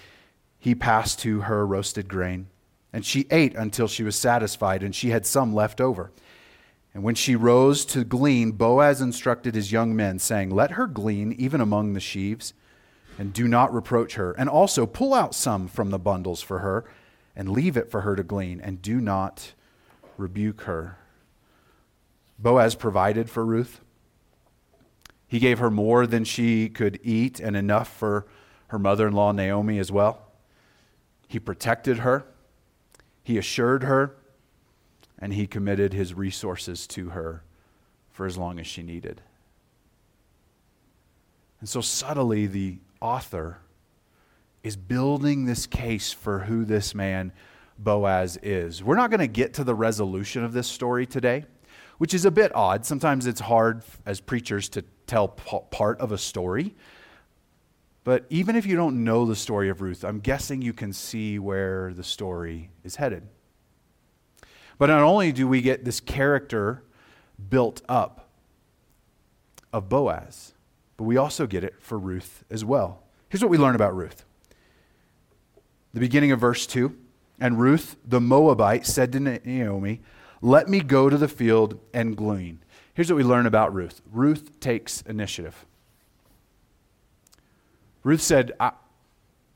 he 0.60 0.76
passed 0.76 1.20
to 1.22 1.42
her 1.42 1.66
roasted 1.66 2.08
grain. 2.08 2.48
And 2.92 3.06
she 3.06 3.26
ate 3.32 3.56
until 3.56 3.88
she 3.88 4.04
was 4.04 4.16
satisfied, 4.16 4.84
and 4.84 4.94
she 4.94 5.10
had 5.10 5.26
some 5.26 5.54
left 5.54 5.80
over. 5.80 6.12
And 6.94 7.04
when 7.04 7.16
she 7.16 7.36
rose 7.36 7.86
to 7.86 8.04
glean, 8.04 8.52
Boaz 8.52 9.00
instructed 9.00 9.56
his 9.56 9.72
young 9.72 9.96
men, 9.96 10.20
saying, 10.20 10.50
Let 10.50 10.72
her 10.72 10.86
glean 10.86 11.32
even 11.34 11.62
among 11.62 11.94
the 11.94 12.00
sheaves, 12.00 12.54
and 13.18 13.32
do 13.32 13.48
not 13.48 13.74
reproach 13.74 14.16
her. 14.16 14.34
And 14.34 14.50
also 14.50 14.86
pull 14.86 15.14
out 15.14 15.34
some 15.34 15.68
from 15.68 15.92
the 15.92 16.00
bundles 16.00 16.42
for 16.42 16.60
her, 16.60 16.86
and 17.36 17.50
leave 17.50 17.78
it 17.78 17.90
for 17.90 18.02
her 18.02 18.16
to 18.16 18.24
glean, 18.24 18.60
and 18.60 18.82
do 18.82 19.00
not 19.00 19.54
rebuke 20.18 20.62
her. 20.62 20.98
Boaz 22.38 22.76
provided 22.76 23.30
for 23.30 23.46
Ruth. 23.46 23.82
He 25.30 25.40
gave 25.40 25.60
her 25.60 25.72
more 25.72 26.06
than 26.06 26.26
she 26.26 26.68
could 26.68 27.00
eat, 27.04 27.40
and 27.40 27.56
enough 27.56 27.88
for 27.88 28.26
her 28.68 28.80
mother 28.80 29.08
in 29.08 29.14
law, 29.14 29.32
Naomi, 29.32 29.80
as 29.80 29.92
well. 29.92 30.28
He 31.30 31.40
protected 31.40 32.00
her, 32.00 32.26
he 33.24 33.38
assured 33.38 33.84
her 33.84 34.16
and 35.20 35.34
he 35.34 35.46
committed 35.46 35.94
his 35.94 36.14
resources 36.14 36.88
to 36.88 37.10
her 37.10 37.44
for 38.10 38.26
as 38.26 38.38
long 38.38 38.60
as 38.60 38.66
she 38.66 38.82
needed. 38.82 39.22
And 41.60 41.68
so 41.68 41.82
subtly, 41.82 42.48
the 42.48 42.78
author 43.02 43.60
is 44.64 44.78
building 44.78 45.46
this 45.46 45.68
case 45.68 46.12
for 46.14 46.40
who 46.40 46.66
this 46.66 46.96
man 46.96 47.34
Boaz 47.78 48.38
is. 48.42 48.84
We're 48.84 48.96
not 48.96 49.10
going 49.10 49.20
to 49.20 49.28
get 49.28 49.54
to 49.56 49.64
the 49.64 49.76
resolution 49.76 50.44
of 50.44 50.54
this 50.54 50.68
story 50.68 51.06
today, 51.06 51.46
which 51.98 52.14
is 52.14 52.26
a 52.26 52.32
bit 52.32 52.54
odd. 52.56 52.86
Sometimes 52.86 53.28
it's 53.28 53.42
hard 53.42 53.84
as 54.06 54.20
preachers 54.20 54.70
to 54.70 54.84
tell 55.10 55.28
part 55.28 56.00
of 56.00 56.12
a 56.12 56.18
story. 56.18 56.76
But 58.04 58.26
even 58.30 58.56
if 58.56 58.66
you 58.66 58.76
don't 58.76 59.04
know 59.04 59.26
the 59.26 59.36
story 59.36 59.70
of 59.70 59.82
Ruth, 59.82 60.04
I'm 60.04 60.20
guessing 60.20 60.62
you 60.62 60.74
can 60.74 60.94
see 60.94 61.38
where 61.38 61.94
the 61.94 62.04
story 62.04 62.70
is 62.84 62.96
headed. 62.96 63.28
But 64.78 64.88
not 64.88 65.02
only 65.02 65.32
do 65.32 65.48
we 65.48 65.62
get 65.62 65.84
this 65.84 66.00
character 66.00 66.84
built 67.50 67.82
up 67.90 68.30
of 69.74 69.90
Boaz, 69.90 70.54
but 70.96 71.04
we 71.04 71.18
also 71.18 71.46
get 71.46 71.64
it 71.64 71.76
for 71.80 71.98
Ruth 71.98 72.44
as 72.50 72.64
well. 72.64 73.04
Here's 73.28 73.42
what 73.42 73.52
we 73.52 73.58
learn 73.58 73.76
about 73.76 73.96
Ruth. 73.96 74.26
The 75.94 76.00
beginning 76.00 76.32
of 76.32 76.40
verse 76.40 76.66
2 76.66 76.96
And 77.40 77.60
Ruth 77.60 77.98
the 78.06 78.22
Moabite 78.22 78.86
said 78.86 79.12
to 79.12 79.20
Naomi, 79.20 80.02
Let 80.42 80.70
me 80.70 80.80
go 80.80 81.10
to 81.10 81.18
the 81.18 81.28
field 81.28 81.80
and 81.94 82.16
glean. 82.16 82.60
Here's 83.00 83.10
what 83.10 83.16
we 83.16 83.24
learn 83.24 83.46
about 83.46 83.74
Ruth 83.74 84.02
Ruth 84.12 84.60
takes 84.60 85.04
initiative. 85.04 85.66
Ruth 88.04 88.20
said, 88.20 88.52
I, 88.60 88.74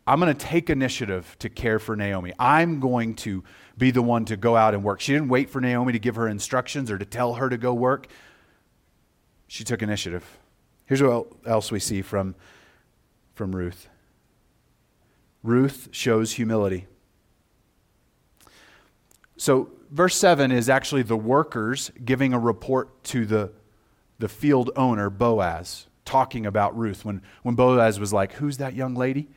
am 0.07 0.21
going 0.21 0.33
to 0.33 0.45
take 0.45 0.69
initiative 0.69 1.35
to 1.39 1.49
care 1.49 1.77
for 1.77 1.97
Naomi. 1.97 2.31
I'm 2.39 2.79
going 2.79 3.15
to 3.15 3.43
be 3.77 3.91
the 3.91 4.01
one 4.01 4.23
to 4.27 4.37
go 4.37 4.55
out 4.55 4.73
and 4.73 4.81
work. 4.81 5.01
She 5.01 5.11
didn't 5.11 5.27
wait 5.27 5.49
for 5.49 5.59
Naomi 5.59 5.91
to 5.91 5.99
give 5.99 6.15
her 6.15 6.29
instructions 6.29 6.89
or 6.89 6.97
to 6.97 7.03
tell 7.03 7.33
her 7.33 7.49
to 7.49 7.57
go 7.57 7.73
work. 7.73 8.07
She 9.47 9.65
took 9.65 9.81
initiative. 9.81 10.23
Here's 10.85 11.03
what 11.03 11.27
else 11.45 11.69
we 11.69 11.81
see 11.81 12.01
from, 12.01 12.35
from 13.35 13.53
Ruth 13.53 13.89
Ruth 15.43 15.89
shows 15.91 16.31
humility. 16.31 16.87
So, 19.35 19.69
verse 19.93 20.15
7 20.15 20.51
is 20.51 20.69
actually 20.69 21.03
the 21.03 21.15
workers 21.15 21.91
giving 22.03 22.33
a 22.33 22.39
report 22.39 23.03
to 23.05 23.25
the, 23.25 23.51
the 24.19 24.27
field 24.27 24.71
owner, 24.75 25.09
Boaz, 25.09 25.87
talking 26.03 26.45
about 26.45 26.77
Ruth. 26.77 27.05
When, 27.05 27.21
when 27.43 27.55
Boaz 27.55 27.99
was 27.99 28.11
like, 28.11 28.33
Who's 28.33 28.57
that 28.57 28.73
young 28.73 28.95
lady? 28.95 29.29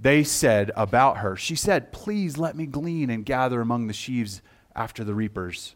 they 0.00 0.22
said 0.22 0.70
about 0.76 1.18
her, 1.18 1.34
She 1.34 1.56
said, 1.56 1.90
Please 1.90 2.36
let 2.36 2.54
me 2.54 2.66
glean 2.66 3.10
and 3.10 3.24
gather 3.24 3.60
among 3.60 3.86
the 3.86 3.92
sheaves 3.92 4.42
after 4.76 5.02
the 5.02 5.14
reapers. 5.14 5.74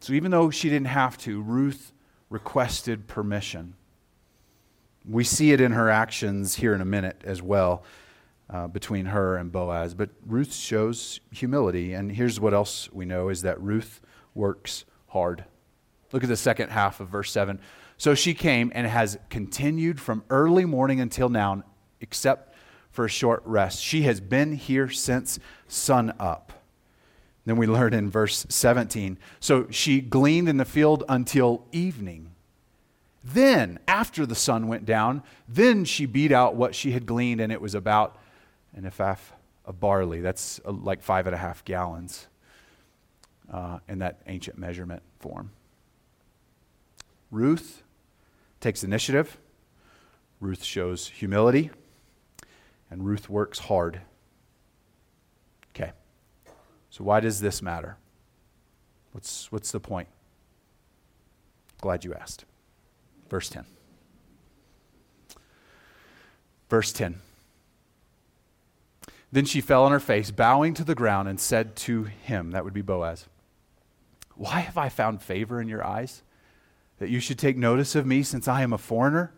So 0.00 0.12
even 0.12 0.30
though 0.30 0.50
she 0.50 0.68
didn't 0.68 0.88
have 0.88 1.16
to, 1.18 1.40
Ruth 1.40 1.92
requested 2.28 3.06
permission. 3.06 3.74
We 5.08 5.24
see 5.24 5.52
it 5.52 5.60
in 5.60 5.72
her 5.72 5.88
actions 5.88 6.56
here 6.56 6.74
in 6.74 6.80
a 6.80 6.86
minute 6.86 7.22
as 7.24 7.40
well 7.40 7.84
uh, 8.50 8.66
between 8.68 9.06
her 9.06 9.36
and 9.36 9.50
Boaz. 9.50 9.94
But 9.94 10.10
Ruth 10.26 10.54
shows 10.54 11.20
humility. 11.32 11.92
And 11.92 12.12
here's 12.12 12.38
what 12.40 12.54
else 12.54 12.90
we 12.92 13.04
know 13.04 13.28
is 13.28 13.42
that 13.42 13.60
Ruth 13.60 14.00
works 14.34 14.84
hard. 15.08 15.44
Look 16.12 16.22
at 16.22 16.28
the 16.28 16.36
second 16.36 16.70
half 16.70 17.00
of 17.00 17.08
verse 17.08 17.30
7. 17.30 17.58
So 17.96 18.14
she 18.14 18.34
came 18.34 18.70
and 18.74 18.86
has 18.86 19.18
continued 19.30 20.00
from 20.00 20.24
early 20.30 20.64
morning 20.64 21.00
until 21.00 21.28
now, 21.28 21.62
except 22.00 22.54
for 22.90 23.04
a 23.04 23.08
short 23.08 23.42
rest. 23.44 23.82
She 23.82 24.02
has 24.02 24.20
been 24.20 24.52
here 24.52 24.88
since 24.88 25.38
sun 25.66 26.12
up. 26.18 26.52
Then 27.46 27.56
we 27.56 27.66
learn 27.66 27.92
in 27.92 28.10
verse 28.10 28.46
17. 28.48 29.18
So 29.40 29.66
she 29.70 30.00
gleaned 30.00 30.48
in 30.48 30.56
the 30.56 30.64
field 30.64 31.04
until 31.08 31.66
evening. 31.72 32.30
Then, 33.22 33.78
after 33.88 34.26
the 34.26 34.34
sun 34.34 34.68
went 34.68 34.84
down, 34.84 35.22
then 35.48 35.84
she 35.84 36.04
beat 36.04 36.30
out 36.30 36.56
what 36.56 36.74
she 36.74 36.92
had 36.92 37.06
gleaned, 37.06 37.40
and 37.40 37.50
it 37.50 37.60
was 37.60 37.74
about 37.74 38.18
an 38.74 38.86
ephah 38.86 39.16
of 39.64 39.80
barley. 39.80 40.20
That's 40.20 40.60
uh, 40.64 40.72
like 40.72 41.02
five 41.02 41.26
and 41.26 41.34
a 41.34 41.38
half 41.38 41.64
gallons 41.64 42.26
uh, 43.52 43.78
in 43.88 43.98
that 44.00 44.20
ancient 44.26 44.58
measurement 44.58 45.02
form. 45.20 45.50
Ruth 47.30 47.82
takes 48.60 48.84
initiative, 48.84 49.38
Ruth 50.40 50.62
shows 50.62 51.08
humility, 51.08 51.70
and 52.90 53.04
Ruth 53.04 53.28
works 53.28 53.58
hard. 53.58 54.00
Okay. 55.74 55.92
So, 56.90 57.02
why 57.02 57.20
does 57.20 57.40
this 57.40 57.60
matter? 57.60 57.96
What's, 59.12 59.50
what's 59.50 59.72
the 59.72 59.80
point? 59.80 60.08
Glad 61.80 62.04
you 62.04 62.14
asked. 62.14 62.44
Verse 63.28 63.48
10. 63.48 63.64
Verse 66.68 66.92
10. 66.92 67.20
Then 69.34 69.46
she 69.46 69.60
fell 69.60 69.82
on 69.82 69.90
her 69.90 69.98
face, 69.98 70.30
bowing 70.30 70.74
to 70.74 70.84
the 70.84 70.94
ground, 70.94 71.26
and 71.28 71.40
said 71.40 71.74
to 71.74 72.04
him, 72.04 72.52
that 72.52 72.62
would 72.62 72.72
be 72.72 72.82
Boaz, 72.82 73.26
Why 74.36 74.60
have 74.60 74.78
I 74.78 74.88
found 74.88 75.22
favor 75.22 75.60
in 75.60 75.66
your 75.66 75.84
eyes? 75.84 76.22
that 76.98 77.10
you 77.10 77.18
should 77.18 77.40
take 77.40 77.56
notice 77.56 77.96
of 77.96 78.06
me 78.06 78.22
since 78.22 78.46
I 78.46 78.62
am 78.62 78.72
a 78.72 78.78
foreigner? 78.78 79.34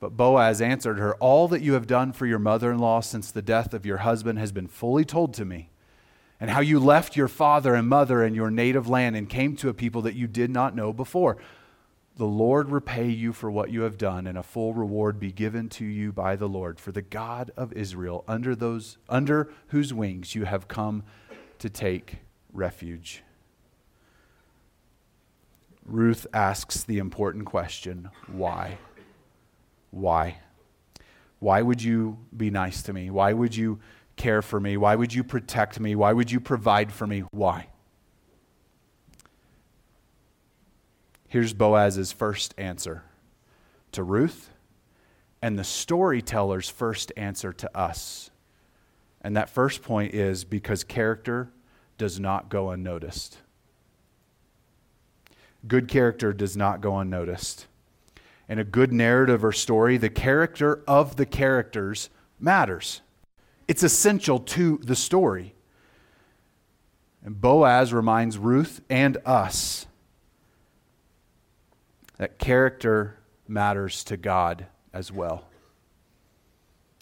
But 0.00 0.18
Boaz 0.18 0.60
answered 0.60 0.98
her, 0.98 1.14
All 1.14 1.48
that 1.48 1.62
you 1.62 1.72
have 1.72 1.86
done 1.86 2.12
for 2.12 2.26
your 2.26 2.38
mother 2.38 2.70
in 2.70 2.78
law 2.78 3.00
since 3.00 3.30
the 3.30 3.40
death 3.40 3.72
of 3.72 3.86
your 3.86 3.96
husband 3.96 4.38
has 4.38 4.52
been 4.52 4.68
fully 4.68 5.06
told 5.06 5.32
to 5.34 5.46
me, 5.46 5.70
and 6.38 6.50
how 6.50 6.60
you 6.60 6.78
left 6.78 7.16
your 7.16 7.26
father 7.26 7.74
and 7.74 7.88
mother 7.88 8.22
and 8.22 8.36
your 8.36 8.50
native 8.50 8.86
land 8.86 9.16
and 9.16 9.30
came 9.30 9.56
to 9.56 9.70
a 9.70 9.74
people 9.74 10.02
that 10.02 10.14
you 10.14 10.26
did 10.26 10.50
not 10.50 10.76
know 10.76 10.92
before. 10.92 11.38
The 12.16 12.24
Lord 12.24 12.70
repay 12.70 13.08
you 13.08 13.34
for 13.34 13.50
what 13.50 13.70
you 13.70 13.82
have 13.82 13.98
done, 13.98 14.26
and 14.26 14.38
a 14.38 14.42
full 14.42 14.72
reward 14.72 15.20
be 15.20 15.32
given 15.32 15.68
to 15.70 15.84
you 15.84 16.12
by 16.12 16.34
the 16.34 16.48
Lord, 16.48 16.80
for 16.80 16.90
the 16.90 17.02
God 17.02 17.50
of 17.58 17.74
Israel, 17.74 18.24
under, 18.26 18.54
those, 18.54 18.96
under 19.06 19.52
whose 19.68 19.92
wings 19.92 20.34
you 20.34 20.44
have 20.44 20.66
come 20.66 21.02
to 21.58 21.68
take 21.68 22.20
refuge. 22.54 23.22
Ruth 25.84 26.26
asks 26.32 26.82
the 26.84 26.98
important 26.98 27.44
question 27.44 28.08
why? 28.26 28.78
Why? 29.90 30.38
Why 31.38 31.60
would 31.60 31.82
you 31.82 32.16
be 32.34 32.50
nice 32.50 32.82
to 32.84 32.94
me? 32.94 33.10
Why 33.10 33.34
would 33.34 33.54
you 33.54 33.78
care 34.16 34.40
for 34.40 34.58
me? 34.58 34.78
Why 34.78 34.96
would 34.96 35.12
you 35.12 35.22
protect 35.22 35.78
me? 35.78 35.94
Why 35.94 36.14
would 36.14 36.30
you 36.30 36.40
provide 36.40 36.92
for 36.92 37.06
me? 37.06 37.24
Why? 37.30 37.68
Here's 41.36 41.52
Boaz's 41.52 42.12
first 42.12 42.54
answer 42.56 43.02
to 43.92 44.02
Ruth 44.02 44.48
and 45.42 45.58
the 45.58 45.64
storyteller's 45.64 46.70
first 46.70 47.12
answer 47.14 47.52
to 47.52 47.76
us. 47.76 48.30
And 49.20 49.36
that 49.36 49.50
first 49.50 49.82
point 49.82 50.14
is 50.14 50.44
because 50.44 50.82
character 50.82 51.50
does 51.98 52.18
not 52.18 52.48
go 52.48 52.70
unnoticed. 52.70 53.36
Good 55.68 55.88
character 55.88 56.32
does 56.32 56.56
not 56.56 56.80
go 56.80 56.96
unnoticed. 56.96 57.66
In 58.48 58.58
a 58.58 58.64
good 58.64 58.90
narrative 58.90 59.44
or 59.44 59.52
story, 59.52 59.98
the 59.98 60.08
character 60.08 60.82
of 60.88 61.16
the 61.16 61.26
characters 61.26 62.08
matters. 62.40 63.02
It's 63.68 63.82
essential 63.82 64.38
to 64.38 64.78
the 64.82 64.96
story. 64.96 65.54
And 67.22 67.38
Boaz 67.38 67.92
reminds 67.92 68.38
Ruth 68.38 68.80
and 68.88 69.18
us 69.26 69.86
that 72.18 72.38
character 72.38 73.18
matters 73.48 74.04
to 74.04 74.16
God 74.16 74.66
as 74.92 75.12
well. 75.12 75.44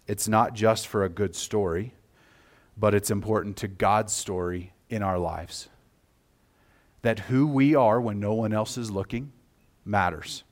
It's 0.07 0.29
not 0.29 0.55
just 0.55 0.87
for 0.87 1.05
a 1.05 1.09
good 1.09 1.35
story, 1.35 1.95
but 2.77 2.95
it's 2.95 3.11
important 3.11 3.57
to 3.59 3.69
God's 3.69 4.13
story 4.13 4.73
in 4.91 5.03
our 5.03 5.19
lives. 5.19 5.69
That 7.03 7.21
who 7.21 7.47
we 7.47 7.75
are 7.75 8.01
when 8.01 8.21
no 8.21 8.35
one 8.35 8.53
else 8.53 8.77
is 8.77 8.91
looking 8.91 9.33
matters. 9.85 10.43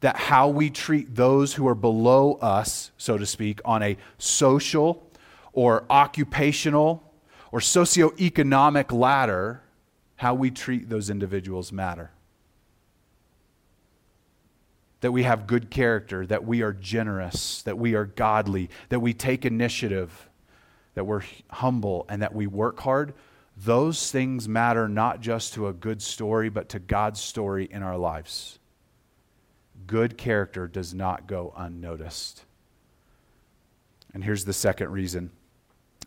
That 0.00 0.16
how 0.16 0.48
we 0.48 0.70
treat 0.70 1.14
those 1.14 1.54
who 1.54 1.66
are 1.68 1.74
below 1.74 2.34
us, 2.34 2.90
so 2.96 3.18
to 3.18 3.26
speak, 3.26 3.60
on 3.64 3.82
a 3.82 3.98
social 4.18 5.06
or 5.52 5.84
occupational 5.90 7.02
or 7.52 7.60
socioeconomic 7.60 8.92
ladder, 8.92 9.62
how 10.16 10.34
we 10.34 10.50
treat 10.50 10.88
those 10.88 11.10
individuals 11.10 11.72
matter. 11.72 12.10
That 15.00 15.12
we 15.12 15.22
have 15.22 15.46
good 15.46 15.70
character, 15.70 16.26
that 16.26 16.44
we 16.44 16.62
are 16.62 16.72
generous, 16.72 17.62
that 17.62 17.78
we 17.78 17.94
are 17.94 18.04
godly, 18.04 18.70
that 18.90 19.00
we 19.00 19.14
take 19.14 19.46
initiative, 19.46 20.28
that 20.94 21.04
we're 21.04 21.22
humble, 21.48 22.04
and 22.08 22.22
that 22.22 22.34
we 22.34 22.46
work 22.46 22.80
hard. 22.80 23.14
Those 23.56 24.10
things 24.10 24.48
matter 24.48 24.88
not 24.88 25.20
just 25.20 25.54
to 25.54 25.68
a 25.68 25.72
good 25.72 26.02
story, 26.02 26.48
but 26.48 26.68
to 26.70 26.78
God's 26.78 27.20
story 27.20 27.68
in 27.70 27.82
our 27.82 27.96
lives. 27.96 28.58
Good 29.86 30.18
character 30.18 30.68
does 30.68 30.94
not 30.94 31.26
go 31.26 31.52
unnoticed. 31.56 32.44
And 34.12 34.24
here's 34.24 34.44
the 34.44 34.52
second 34.52 34.90
reason 34.90 35.30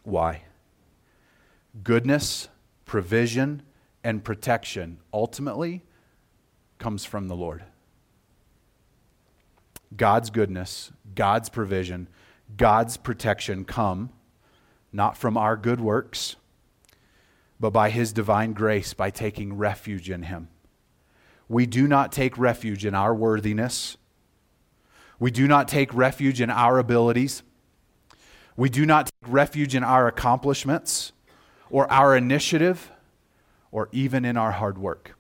why 0.04 0.44
goodness, 1.84 2.50
provision, 2.86 3.64
and 4.04 4.24
protection 4.24 5.00
ultimately 5.14 5.82
comes 6.78 7.06
from 7.06 7.28
the 7.28 7.36
Lord. 7.36 7.64
God's 9.96 10.30
goodness, 10.30 10.92
God's 11.16 11.50
provision, 11.50 12.08
God's 12.56 12.98
protection 12.98 13.66
come 13.66 14.12
not 14.94 15.18
from 15.18 15.36
our 15.36 15.58
good 15.58 15.82
works, 15.82 16.36
but 17.60 17.72
by 17.72 17.90
His 17.90 18.14
divine 18.14 18.54
grace 18.54 18.94
by 18.94 19.10
taking 19.10 19.58
refuge 19.58 20.10
in 20.10 20.24
Him. 20.24 20.50
We 21.50 21.66
do 21.66 21.88
not 21.88 22.12
take 22.12 22.38
refuge 22.38 22.86
in 22.86 22.94
our 22.94 23.14
worthiness. 23.14 23.98
We 25.20 25.32
do 25.32 25.48
not 25.48 25.68
take 25.68 25.94
refuge 25.94 26.40
in 26.40 26.50
our 26.50 26.78
abilities. 26.78 27.44
We 28.56 28.70
do 28.70 28.86
not 28.86 29.08
take 29.08 29.32
refuge 29.34 29.76
in 29.76 29.84
our 29.84 30.08
accomplishments 30.08 31.12
or 31.70 31.92
our 31.92 32.16
initiative 32.16 32.92
or 33.72 33.90
even 33.92 34.26
in 34.26 34.38
our 34.38 34.52
hard 34.52 34.78
work. 34.78 35.18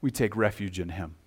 We 0.00 0.10
take 0.10 0.34
refuge 0.34 0.80
in 0.80 0.90
Him. 0.90 1.17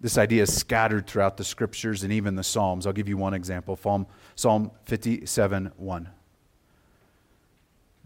This 0.00 0.16
idea 0.16 0.44
is 0.44 0.56
scattered 0.56 1.06
throughout 1.06 1.36
the 1.36 1.44
scriptures 1.44 2.02
and 2.02 2.12
even 2.12 2.34
the 2.34 2.42
Psalms. 2.42 2.86
I'll 2.86 2.92
give 2.92 3.08
you 3.08 3.18
one 3.18 3.34
example 3.34 3.76
Psalm, 3.76 4.06
Psalm 4.34 4.70
57 4.84 5.72
1. 5.76 6.08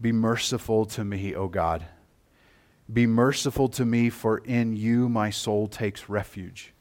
Be 0.01 0.11
merciful 0.11 0.87
to 0.87 1.05
me, 1.05 1.35
O 1.37 1.47
God. 1.47 1.85
Be 2.93 3.07
merciful 3.07 3.69
to 3.69 3.85
me, 3.85 4.11
for 4.11 4.39
in 4.39 4.77
you 4.77 5.09
my 5.09 5.31
soul 5.31 5.69
takes 5.69 6.09
refuge. 6.09 6.75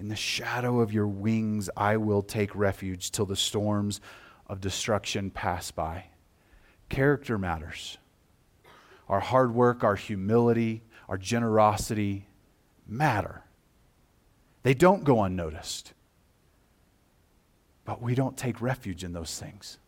In 0.00 0.08
the 0.08 0.16
shadow 0.16 0.80
of 0.80 0.92
your 0.92 1.06
wings 1.06 1.70
I 1.76 1.96
will 1.96 2.22
take 2.22 2.54
refuge 2.56 3.12
till 3.12 3.26
the 3.26 3.36
storms 3.36 4.00
of 4.48 4.60
destruction 4.60 5.30
pass 5.30 5.70
by. 5.70 6.06
Character 6.88 7.38
matters. 7.38 7.98
Our 9.08 9.20
hard 9.20 9.54
work, 9.54 9.84
our 9.84 9.94
humility, 9.94 10.82
our 11.08 11.16
generosity 11.16 12.26
matter. 12.86 13.43
They 14.64 14.74
don't 14.74 15.04
go 15.04 15.22
unnoticed. 15.22 15.92
But 17.84 18.02
we 18.02 18.14
don't 18.14 18.36
take 18.36 18.60
refuge 18.60 19.04
in 19.04 19.12
those 19.12 19.38
things. 19.38 19.78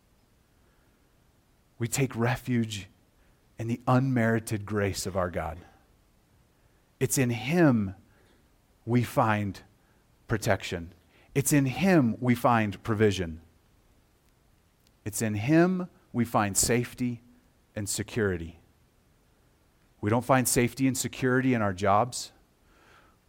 We 1.78 1.88
take 1.88 2.14
refuge 2.14 2.88
in 3.58 3.68
the 3.68 3.80
unmerited 3.88 4.64
grace 4.64 5.06
of 5.06 5.16
our 5.16 5.30
God. 5.30 5.58
It's 7.00 7.18
in 7.18 7.30
Him 7.30 7.94
we 8.84 9.02
find 9.02 9.60
protection, 10.28 10.92
it's 11.34 11.52
in 11.52 11.66
Him 11.66 12.16
we 12.20 12.34
find 12.34 12.82
provision, 12.82 13.40
it's 15.04 15.22
in 15.22 15.34
Him 15.34 15.88
we 16.12 16.24
find 16.24 16.56
safety 16.56 17.22
and 17.74 17.88
security. 17.88 18.60
We 20.02 20.10
don't 20.10 20.24
find 20.24 20.46
safety 20.46 20.86
and 20.86 20.96
security 20.96 21.54
in 21.54 21.62
our 21.62 21.72
jobs. 21.72 22.30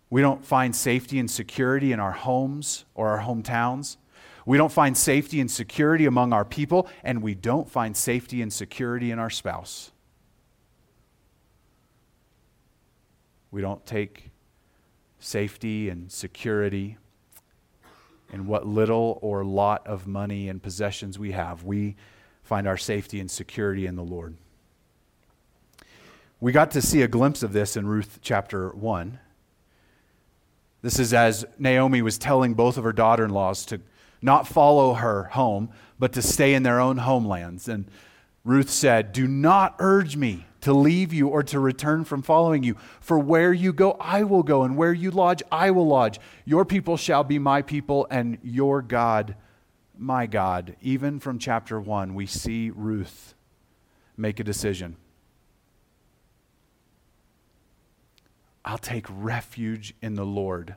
We 0.10 0.22
don't 0.22 0.44
find 0.44 0.76
safety 0.76 1.20
and 1.20 1.30
security 1.30 1.92
in 1.92 2.00
our 2.00 2.14
homes 2.14 2.86
or 2.96 3.10
our 3.10 3.20
hometowns. 3.20 3.98
We 4.46 4.58
don't 4.58 4.72
find 4.72 4.96
safety 4.96 5.42
and 5.42 5.52
security 5.52 6.06
among 6.06 6.32
our 6.32 6.46
people, 6.46 6.88
and 7.04 7.22
we 7.22 7.36
don't 7.36 7.70
find 7.70 7.96
safety 7.98 8.42
and 8.42 8.52
security 8.52 9.12
in 9.12 9.20
our 9.20 9.30
spouse. 9.30 9.92
We 13.52 13.62
don't 13.62 13.86
take 13.86 14.32
safety 15.20 15.90
and 15.90 16.12
security 16.12 16.98
in 18.32 18.48
what 18.48 18.66
little 18.66 19.20
or 19.22 19.44
lot 19.44 19.86
of 19.88 20.08
money 20.08 20.48
and 20.48 20.62
possessions 20.62 21.18
we 21.18 21.32
have. 21.32 21.64
We 21.64 21.96
find 22.44 22.68
our 22.68 22.78
safety 22.78 23.20
and 23.20 23.30
security 23.30 23.86
in 23.86 23.96
the 23.96 24.04
Lord. 24.04 24.38
We 26.40 26.52
got 26.52 26.72
to 26.72 26.82
see 26.82 27.02
a 27.02 27.08
glimpse 27.08 27.44
of 27.44 27.52
this 27.52 27.76
in 27.76 27.88
Ruth 27.88 28.20
chapter 28.22 28.70
1. 28.70 29.20
This 30.88 31.00
is 31.00 31.14
as 31.14 31.44
Naomi 31.60 32.02
was 32.02 32.18
telling 32.18 32.54
both 32.54 32.78
of 32.78 32.86
her 32.86 32.94
daughter 32.94 33.26
in 33.26 33.32
laws 33.32 33.66
to 33.66 33.82
not 34.22 34.48
follow 34.48 34.94
her 34.94 35.24
home, 35.24 35.68
but 36.00 36.14
to 36.14 36.22
stay 36.22 36.54
in 36.54 36.64
their 36.64 36.80
own 36.80 37.00
homelands. 37.00 37.68
And 37.68 37.92
Ruth 38.46 38.70
said, 38.70 39.12
Do 39.12 39.28
not 39.28 39.76
urge 39.80 40.16
me 40.16 40.46
to 40.62 40.72
leave 40.72 41.12
you 41.12 41.28
or 41.28 41.44
to 41.44 41.60
return 41.60 42.06
from 42.06 42.22
following 42.22 42.64
you. 42.64 42.78
For 43.02 43.20
where 43.20 43.52
you 43.52 43.74
go, 43.74 43.98
I 44.00 44.24
will 44.24 44.44
go, 44.44 44.64
and 44.64 44.78
where 44.78 44.94
you 44.94 45.12
lodge, 45.12 45.44
I 45.52 45.72
will 45.72 45.88
lodge. 45.88 46.22
Your 46.46 46.64
people 46.64 46.96
shall 46.96 47.26
be 47.26 47.38
my 47.38 47.64
people, 47.64 48.08
and 48.10 48.38
your 48.42 48.82
God, 48.82 49.36
my 49.98 50.26
God. 50.26 50.78
Even 50.82 51.20
from 51.20 51.38
chapter 51.38 51.82
1, 51.82 52.16
we 52.16 52.28
see 52.28 52.72
Ruth 52.74 53.36
make 54.16 54.40
a 54.40 54.44
decision. 54.46 54.96
I'll 58.68 58.78
take 58.78 59.06
refuge 59.10 59.94
in 60.02 60.16
the 60.16 60.26
Lord. 60.26 60.76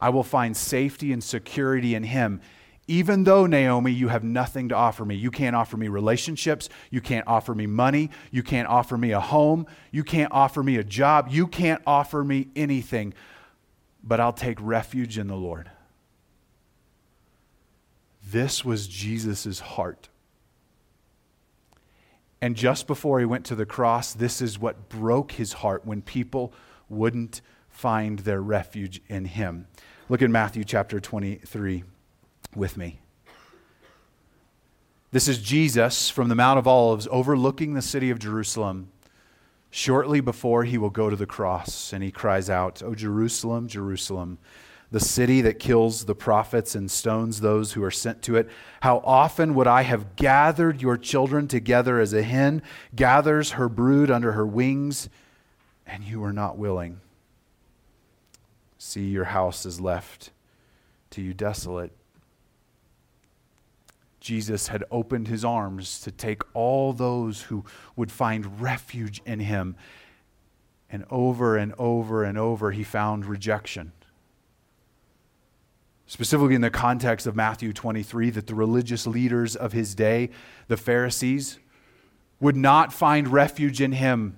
I 0.00 0.08
will 0.08 0.22
find 0.22 0.56
safety 0.56 1.12
and 1.12 1.22
security 1.22 1.94
in 1.94 2.02
Him. 2.02 2.40
Even 2.88 3.24
though, 3.24 3.46
Naomi, 3.46 3.92
you 3.92 4.08
have 4.08 4.24
nothing 4.24 4.70
to 4.70 4.74
offer 4.74 5.04
me. 5.04 5.16
You 5.16 5.30
can't 5.30 5.54
offer 5.54 5.76
me 5.76 5.88
relationships. 5.88 6.70
You 6.90 7.02
can't 7.02 7.26
offer 7.26 7.54
me 7.54 7.66
money. 7.66 8.10
You 8.30 8.42
can't 8.42 8.68
offer 8.68 8.96
me 8.96 9.10
a 9.10 9.20
home. 9.20 9.66
You 9.90 10.02
can't 10.02 10.32
offer 10.32 10.62
me 10.62 10.76
a 10.76 10.84
job. 10.84 11.28
You 11.30 11.46
can't 11.46 11.82
offer 11.86 12.24
me 12.24 12.48
anything. 12.56 13.12
But 14.02 14.20
I'll 14.20 14.32
take 14.32 14.58
refuge 14.60 15.18
in 15.18 15.26
the 15.26 15.36
Lord. 15.36 15.70
This 18.26 18.64
was 18.64 18.86
Jesus' 18.86 19.60
heart. 19.60 20.08
And 22.46 22.54
just 22.54 22.86
before 22.86 23.18
he 23.18 23.24
went 23.24 23.44
to 23.46 23.56
the 23.56 23.66
cross, 23.66 24.12
this 24.12 24.40
is 24.40 24.56
what 24.56 24.88
broke 24.88 25.32
his 25.32 25.54
heart 25.54 25.84
when 25.84 26.00
people 26.00 26.52
wouldn't 26.88 27.40
find 27.68 28.20
their 28.20 28.40
refuge 28.40 29.02
in 29.08 29.24
him. 29.24 29.66
Look 30.08 30.22
at 30.22 30.30
Matthew 30.30 30.62
chapter 30.62 31.00
23 31.00 31.82
with 32.54 32.76
me. 32.76 33.00
This 35.10 35.26
is 35.26 35.38
Jesus 35.42 36.08
from 36.08 36.28
the 36.28 36.36
Mount 36.36 36.60
of 36.60 36.68
Olives 36.68 37.08
overlooking 37.10 37.74
the 37.74 37.82
city 37.82 38.10
of 38.10 38.20
Jerusalem 38.20 38.92
shortly 39.70 40.20
before 40.20 40.62
he 40.62 40.78
will 40.78 40.90
go 40.90 41.10
to 41.10 41.16
the 41.16 41.26
cross. 41.26 41.92
And 41.92 42.00
he 42.00 42.12
cries 42.12 42.48
out, 42.48 42.80
O 42.80 42.94
Jerusalem, 42.94 43.66
Jerusalem 43.66 44.38
the 44.90 45.00
city 45.00 45.40
that 45.40 45.58
kills 45.58 46.04
the 46.04 46.14
prophets 46.14 46.74
and 46.74 46.90
stones 46.90 47.40
those 47.40 47.72
who 47.72 47.82
are 47.82 47.90
sent 47.90 48.22
to 48.22 48.36
it. 48.36 48.48
How 48.80 48.98
often 49.04 49.54
would 49.54 49.66
I 49.66 49.82
have 49.82 50.16
gathered 50.16 50.80
your 50.80 50.96
children 50.96 51.48
together 51.48 51.98
as 51.98 52.12
a 52.12 52.22
hen 52.22 52.62
gathers 52.94 53.52
her 53.52 53.68
brood 53.68 54.10
under 54.10 54.32
her 54.32 54.46
wings, 54.46 55.08
and 55.86 56.04
you 56.04 56.20
were 56.20 56.32
not 56.32 56.56
willing? 56.56 57.00
See, 58.78 59.06
your 59.06 59.24
house 59.24 59.66
is 59.66 59.80
left 59.80 60.30
to 61.10 61.22
you 61.22 61.34
desolate. 61.34 61.92
Jesus 64.20 64.68
had 64.68 64.84
opened 64.90 65.28
his 65.28 65.44
arms 65.44 66.00
to 66.00 66.10
take 66.10 66.42
all 66.54 66.92
those 66.92 67.42
who 67.42 67.64
would 67.96 68.10
find 68.10 68.60
refuge 68.60 69.20
in 69.24 69.40
him. 69.40 69.76
And 70.90 71.04
over 71.10 71.56
and 71.56 71.74
over 71.78 72.22
and 72.22 72.38
over, 72.38 72.70
he 72.70 72.84
found 72.84 73.26
rejection 73.26 73.92
specifically 76.06 76.54
in 76.54 76.60
the 76.60 76.70
context 76.70 77.26
of 77.26 77.34
Matthew 77.34 77.72
23, 77.72 78.30
that 78.30 78.46
the 78.46 78.54
religious 78.54 79.06
leaders 79.06 79.56
of 79.56 79.72
his 79.72 79.94
day, 79.94 80.30
the 80.68 80.76
Pharisees, 80.76 81.58
would 82.40 82.56
not 82.56 82.92
find 82.92 83.28
refuge 83.28 83.80
in 83.80 83.92
him. 83.92 84.36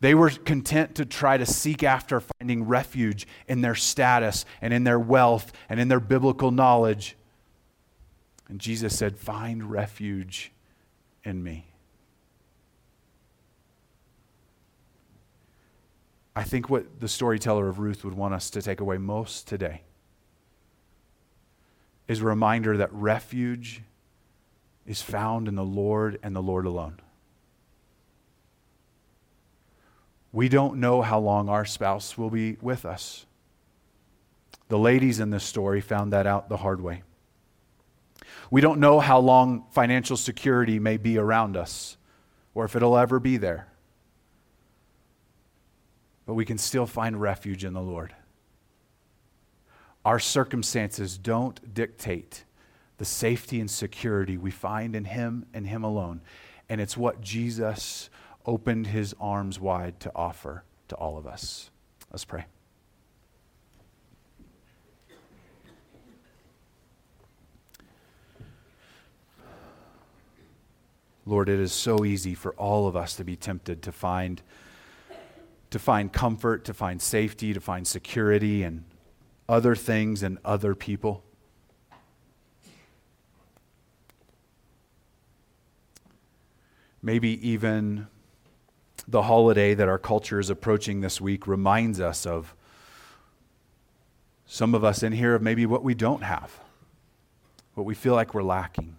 They 0.00 0.14
were 0.14 0.30
content 0.30 0.94
to 0.94 1.04
try 1.04 1.36
to 1.36 1.44
seek 1.44 1.82
after 1.82 2.20
finding 2.20 2.64
refuge 2.64 3.26
in 3.48 3.60
their 3.60 3.74
status 3.74 4.44
and 4.62 4.72
in 4.72 4.84
their 4.84 4.98
wealth 4.98 5.52
and 5.68 5.80
in 5.80 5.88
their 5.88 6.00
biblical 6.00 6.50
knowledge. 6.50 7.16
And 8.48 8.60
Jesus 8.60 8.96
said, 8.96 9.18
Find 9.18 9.70
refuge 9.70 10.52
in 11.24 11.42
me. 11.42 11.66
I 16.36 16.44
think 16.44 16.70
what 16.70 17.00
the 17.00 17.08
storyteller 17.08 17.68
of 17.68 17.80
Ruth 17.80 18.04
would 18.04 18.14
want 18.14 18.32
us 18.32 18.48
to 18.50 18.62
take 18.62 18.78
away 18.80 18.96
most 18.96 19.48
today 19.48 19.82
is 22.08 22.20
a 22.20 22.24
reminder 22.24 22.78
that 22.78 22.92
refuge 22.92 23.82
is 24.86 25.02
found 25.02 25.46
in 25.46 25.54
the 25.54 25.64
Lord 25.64 26.18
and 26.22 26.34
the 26.34 26.42
Lord 26.42 26.64
alone. 26.64 26.98
We 30.32 30.48
don't 30.48 30.80
know 30.80 31.02
how 31.02 31.18
long 31.18 31.48
our 31.48 31.64
spouse 31.64 32.16
will 32.16 32.30
be 32.30 32.56
with 32.60 32.84
us. 32.84 33.26
The 34.68 34.78
ladies 34.78 35.20
in 35.20 35.30
this 35.30 35.44
story 35.44 35.80
found 35.80 36.12
that 36.12 36.26
out 36.26 36.48
the 36.48 36.58
hard 36.58 36.80
way. 36.80 37.02
We 38.50 38.60
don't 38.60 38.80
know 38.80 39.00
how 39.00 39.18
long 39.18 39.66
financial 39.70 40.16
security 40.16 40.78
may 40.78 40.96
be 40.96 41.18
around 41.18 41.56
us 41.56 41.96
or 42.54 42.64
if 42.64 42.74
it'll 42.74 42.96
ever 42.96 43.20
be 43.20 43.36
there. 43.36 43.68
But 46.26 46.34
we 46.34 46.44
can 46.44 46.58
still 46.58 46.86
find 46.86 47.20
refuge 47.20 47.64
in 47.64 47.72
the 47.72 47.80
Lord. 47.80 48.14
Our 50.04 50.18
circumstances 50.18 51.18
don't 51.18 51.74
dictate 51.74 52.44
the 52.98 53.04
safety 53.04 53.60
and 53.60 53.70
security 53.70 54.36
we 54.36 54.50
find 54.50 54.94
in 54.96 55.04
Him 55.04 55.46
and 55.54 55.66
Him 55.66 55.84
alone. 55.84 56.20
And 56.68 56.80
it's 56.80 56.96
what 56.96 57.20
Jesus 57.20 58.10
opened 58.44 58.88
His 58.88 59.14
arms 59.20 59.60
wide 59.60 60.00
to 60.00 60.12
offer 60.14 60.64
to 60.88 60.96
all 60.96 61.16
of 61.16 61.26
us. 61.26 61.70
Let's 62.10 62.24
pray. 62.24 62.46
Lord, 71.26 71.50
it 71.50 71.60
is 71.60 71.72
so 71.72 72.06
easy 72.06 72.34
for 72.34 72.52
all 72.54 72.88
of 72.88 72.96
us 72.96 73.14
to 73.16 73.24
be 73.24 73.36
tempted 73.36 73.82
to 73.82 73.92
find 73.92 74.40
to 75.70 75.78
find 75.78 76.10
comfort, 76.10 76.64
to 76.64 76.72
find 76.72 77.02
safety, 77.02 77.52
to 77.52 77.60
find 77.60 77.86
security 77.86 78.62
and 78.62 78.84
other 79.48 79.74
things 79.74 80.22
and 80.22 80.38
other 80.44 80.74
people. 80.74 81.24
Maybe 87.02 87.48
even 87.48 88.08
the 89.06 89.22
holiday 89.22 89.74
that 89.74 89.88
our 89.88 89.98
culture 89.98 90.38
is 90.38 90.50
approaching 90.50 91.00
this 91.00 91.20
week 91.20 91.46
reminds 91.46 92.00
us 92.00 92.26
of 92.26 92.54
some 94.44 94.74
of 94.74 94.84
us 94.84 95.02
in 95.02 95.12
here 95.12 95.34
of 95.34 95.42
maybe 95.42 95.64
what 95.64 95.82
we 95.82 95.94
don't 95.94 96.22
have, 96.22 96.58
what 97.74 97.84
we 97.84 97.94
feel 97.94 98.14
like 98.14 98.34
we're 98.34 98.42
lacking. 98.42 98.96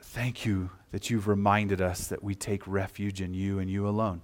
Thank 0.00 0.46
you 0.46 0.70
that 0.92 1.10
you've 1.10 1.28
reminded 1.28 1.82
us 1.82 2.06
that 2.06 2.22
we 2.22 2.34
take 2.34 2.66
refuge 2.66 3.20
in 3.20 3.34
you 3.34 3.58
and 3.58 3.70
you 3.70 3.86
alone, 3.86 4.22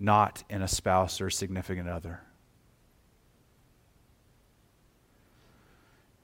not 0.00 0.42
in 0.48 0.62
a 0.62 0.68
spouse 0.68 1.20
or 1.20 1.28
a 1.28 1.32
significant 1.32 1.88
other. 1.88 2.22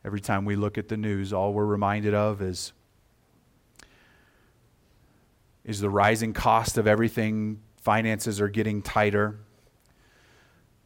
Every 0.04 0.20
time 0.20 0.44
we 0.44 0.56
look 0.56 0.76
at 0.76 0.88
the 0.88 0.96
news, 0.96 1.32
all 1.32 1.52
we're 1.52 1.64
reminded 1.64 2.14
of 2.14 2.42
is, 2.42 2.72
is 5.64 5.80
the 5.80 5.90
rising 5.90 6.32
cost 6.32 6.76
of 6.76 6.86
everything. 6.86 7.60
Finances 7.80 8.40
are 8.40 8.48
getting 8.48 8.82
tighter. 8.82 9.38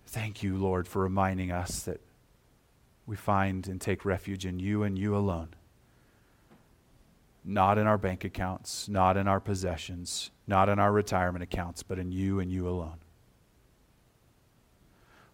Thank 0.06 0.42
you, 0.42 0.56
Lord, 0.56 0.86
for 0.86 1.02
reminding 1.02 1.50
us 1.50 1.80
that 1.80 2.00
we 3.06 3.16
find 3.16 3.66
and 3.66 3.80
take 3.80 4.04
refuge 4.04 4.46
in 4.46 4.58
you 4.58 4.82
and 4.82 4.98
you 4.98 5.16
alone 5.16 5.48
not 7.48 7.78
in 7.78 7.86
our 7.86 7.98
bank 7.98 8.24
accounts, 8.24 8.88
not 8.88 9.16
in 9.16 9.26
our 9.26 9.40
possessions, 9.40 10.30
not 10.46 10.68
in 10.68 10.78
our 10.78 10.92
retirement 10.92 11.42
accounts, 11.42 11.82
but 11.82 11.98
in 11.98 12.12
you 12.12 12.40
and 12.40 12.52
you 12.52 12.68
alone. 12.68 12.98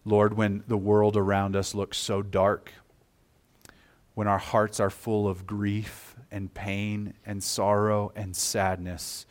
Lord, 0.05 0.35
when 0.35 0.63
the 0.67 0.77
world 0.77 1.17
around 1.17 1.55
us 1.55 1.75
looks 1.75 1.97
so 1.97 2.21
dark, 2.21 2.71
when 4.15 4.27
our 4.27 4.39
hearts 4.39 4.79
are 4.79 4.89
full 4.89 5.27
of 5.27 5.45
grief 5.45 6.15
and 6.31 6.53
pain 6.53 7.13
and 7.25 7.43
sorrow 7.43 8.11
and 8.15 8.35
sadness, 8.35 9.25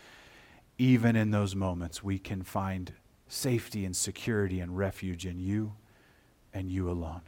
even 0.79 1.17
in 1.17 1.31
those 1.31 1.57
moments, 1.57 2.03
we 2.03 2.19
can 2.19 2.43
find 2.43 2.93
safety 3.27 3.85
and 3.85 3.97
security 3.97 4.61
and 4.61 4.77
refuge 4.77 5.27
in 5.27 5.39
you 5.39 5.73
and 6.53 6.71
you 6.71 6.89
alone. 6.89 7.23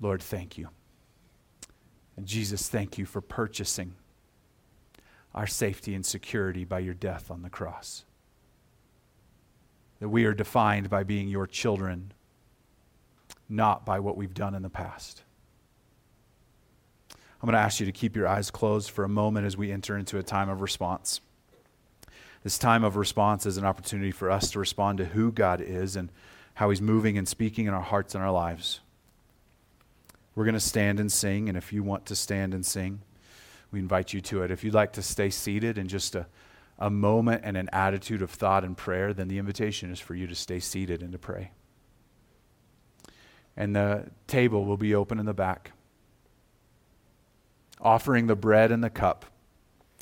Lord, 0.00 0.22
thank 0.22 0.58
you. 0.58 0.68
And 2.16 2.26
Jesus, 2.26 2.68
thank 2.68 2.98
you 2.98 3.06
for 3.06 3.22
purchasing 3.22 3.94
our 5.34 5.46
safety 5.46 5.94
and 5.94 6.04
security 6.04 6.64
by 6.64 6.80
your 6.80 6.94
death 6.94 7.30
on 7.30 7.42
the 7.42 7.50
cross. 7.50 8.04
That 10.04 10.10
we 10.10 10.26
are 10.26 10.34
defined 10.34 10.90
by 10.90 11.02
being 11.02 11.28
your 11.28 11.46
children, 11.46 12.12
not 13.48 13.86
by 13.86 14.00
what 14.00 14.18
we've 14.18 14.34
done 14.34 14.54
in 14.54 14.60
the 14.60 14.68
past. 14.68 15.22
I'm 17.10 17.46
going 17.46 17.54
to 17.54 17.58
ask 17.58 17.80
you 17.80 17.86
to 17.86 17.92
keep 17.92 18.14
your 18.14 18.28
eyes 18.28 18.50
closed 18.50 18.90
for 18.90 19.04
a 19.04 19.08
moment 19.08 19.46
as 19.46 19.56
we 19.56 19.72
enter 19.72 19.96
into 19.96 20.18
a 20.18 20.22
time 20.22 20.50
of 20.50 20.60
response. 20.60 21.22
This 22.42 22.58
time 22.58 22.84
of 22.84 22.96
response 22.96 23.46
is 23.46 23.56
an 23.56 23.64
opportunity 23.64 24.10
for 24.10 24.30
us 24.30 24.50
to 24.50 24.58
respond 24.58 24.98
to 24.98 25.06
who 25.06 25.32
God 25.32 25.62
is 25.62 25.96
and 25.96 26.10
how 26.52 26.68
He's 26.68 26.82
moving 26.82 27.16
and 27.16 27.26
speaking 27.26 27.64
in 27.64 27.72
our 27.72 27.80
hearts 27.80 28.14
and 28.14 28.22
our 28.22 28.30
lives. 28.30 28.80
We're 30.34 30.44
going 30.44 30.52
to 30.52 30.60
stand 30.60 31.00
and 31.00 31.10
sing, 31.10 31.48
and 31.48 31.56
if 31.56 31.72
you 31.72 31.82
want 31.82 32.04
to 32.04 32.14
stand 32.14 32.52
and 32.52 32.66
sing, 32.66 33.00
we 33.72 33.78
invite 33.78 34.12
you 34.12 34.20
to 34.20 34.42
it. 34.42 34.50
If 34.50 34.64
you'd 34.64 34.74
like 34.74 34.92
to 34.92 35.02
stay 35.02 35.30
seated 35.30 35.78
and 35.78 35.88
just 35.88 36.14
a, 36.14 36.26
a 36.78 36.90
moment 36.90 37.42
and 37.44 37.56
an 37.56 37.68
attitude 37.72 38.22
of 38.22 38.30
thought 38.30 38.64
and 38.64 38.76
prayer, 38.76 39.12
then 39.12 39.28
the 39.28 39.38
invitation 39.38 39.90
is 39.90 40.00
for 40.00 40.14
you 40.14 40.26
to 40.26 40.34
stay 40.34 40.58
seated 40.58 41.02
and 41.02 41.12
to 41.12 41.18
pray. 41.18 41.52
And 43.56 43.76
the 43.76 44.10
table 44.26 44.64
will 44.64 44.76
be 44.76 44.94
open 44.94 45.18
in 45.18 45.26
the 45.26 45.34
back, 45.34 45.72
offering 47.80 48.26
the 48.26 48.34
bread 48.34 48.72
and 48.72 48.82
the 48.82 48.90
cup 48.90 49.26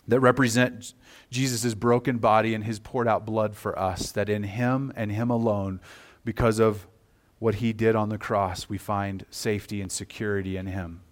that 0.08 0.20
represent 0.20 0.94
Jesus' 1.30 1.74
broken 1.74 2.18
body 2.18 2.54
and 2.54 2.64
his 2.64 2.78
poured 2.78 3.06
out 3.06 3.26
blood 3.26 3.54
for 3.54 3.78
us, 3.78 4.10
that 4.12 4.28
in 4.28 4.42
him 4.42 4.92
and 4.96 5.12
him 5.12 5.30
alone, 5.30 5.80
because 6.24 6.58
of 6.58 6.86
what 7.38 7.56
he 7.56 7.72
did 7.72 7.94
on 7.94 8.08
the 8.08 8.18
cross, 8.18 8.68
we 8.68 8.78
find 8.78 9.26
safety 9.30 9.80
and 9.80 9.92
security 9.92 10.56
in 10.56 10.66
him. 10.66 11.02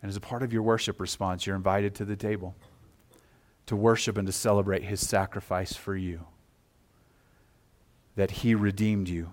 And 0.00 0.08
as 0.08 0.16
a 0.16 0.20
part 0.20 0.42
of 0.42 0.52
your 0.52 0.62
worship 0.62 1.00
response, 1.00 1.46
you're 1.46 1.56
invited 1.56 1.94
to 1.96 2.04
the 2.04 2.16
table 2.16 2.54
to 3.68 3.76
worship 3.76 4.16
and 4.16 4.26
to 4.26 4.32
celebrate 4.32 4.82
his 4.82 5.06
sacrifice 5.06 5.74
for 5.74 5.94
you. 5.94 6.24
That 8.16 8.30
he 8.30 8.54
redeemed 8.54 9.08
you, 9.08 9.30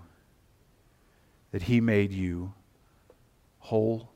that 1.52 1.64
he 1.64 1.80
made 1.80 2.12
you 2.12 2.54
whole, 3.60 4.10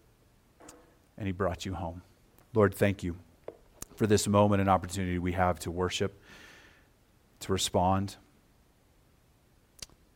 and 1.18 1.26
he 1.26 1.32
brought 1.32 1.66
you 1.66 1.74
home. 1.74 2.02
Lord, 2.54 2.76
thank 2.76 3.02
you 3.02 3.16
for 3.96 4.08
this 4.08 4.28
moment 4.28 4.60
and 4.60 4.70
opportunity 4.70 5.18
we 5.20 5.32
have 5.32 5.58
to 5.60 5.72
worship, 5.72 6.22
to 7.40 7.54
respond 7.54 8.18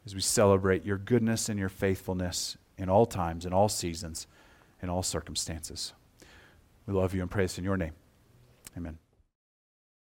as 0.05 0.13
we 0.13 0.21
celebrate 0.21 0.83
your 0.83 0.97
goodness 0.97 1.47
and 1.47 1.57
your 1.57 1.69
faithfulness 1.69 2.57
in 2.77 2.89
all 2.89 3.05
times, 3.05 3.45
in 3.45 3.53
all 3.53 3.69
seasons, 3.69 4.27
in 4.81 4.89
all 4.89 5.01
circumstances. 5.01 5.93
We 6.85 6.93
love 6.93 7.13
you 7.13 7.21
and 7.21 7.31
praise 7.31 7.57
in 7.57 7.63
your 7.63 7.77
name. 7.77 7.93
Amen. 8.75 8.97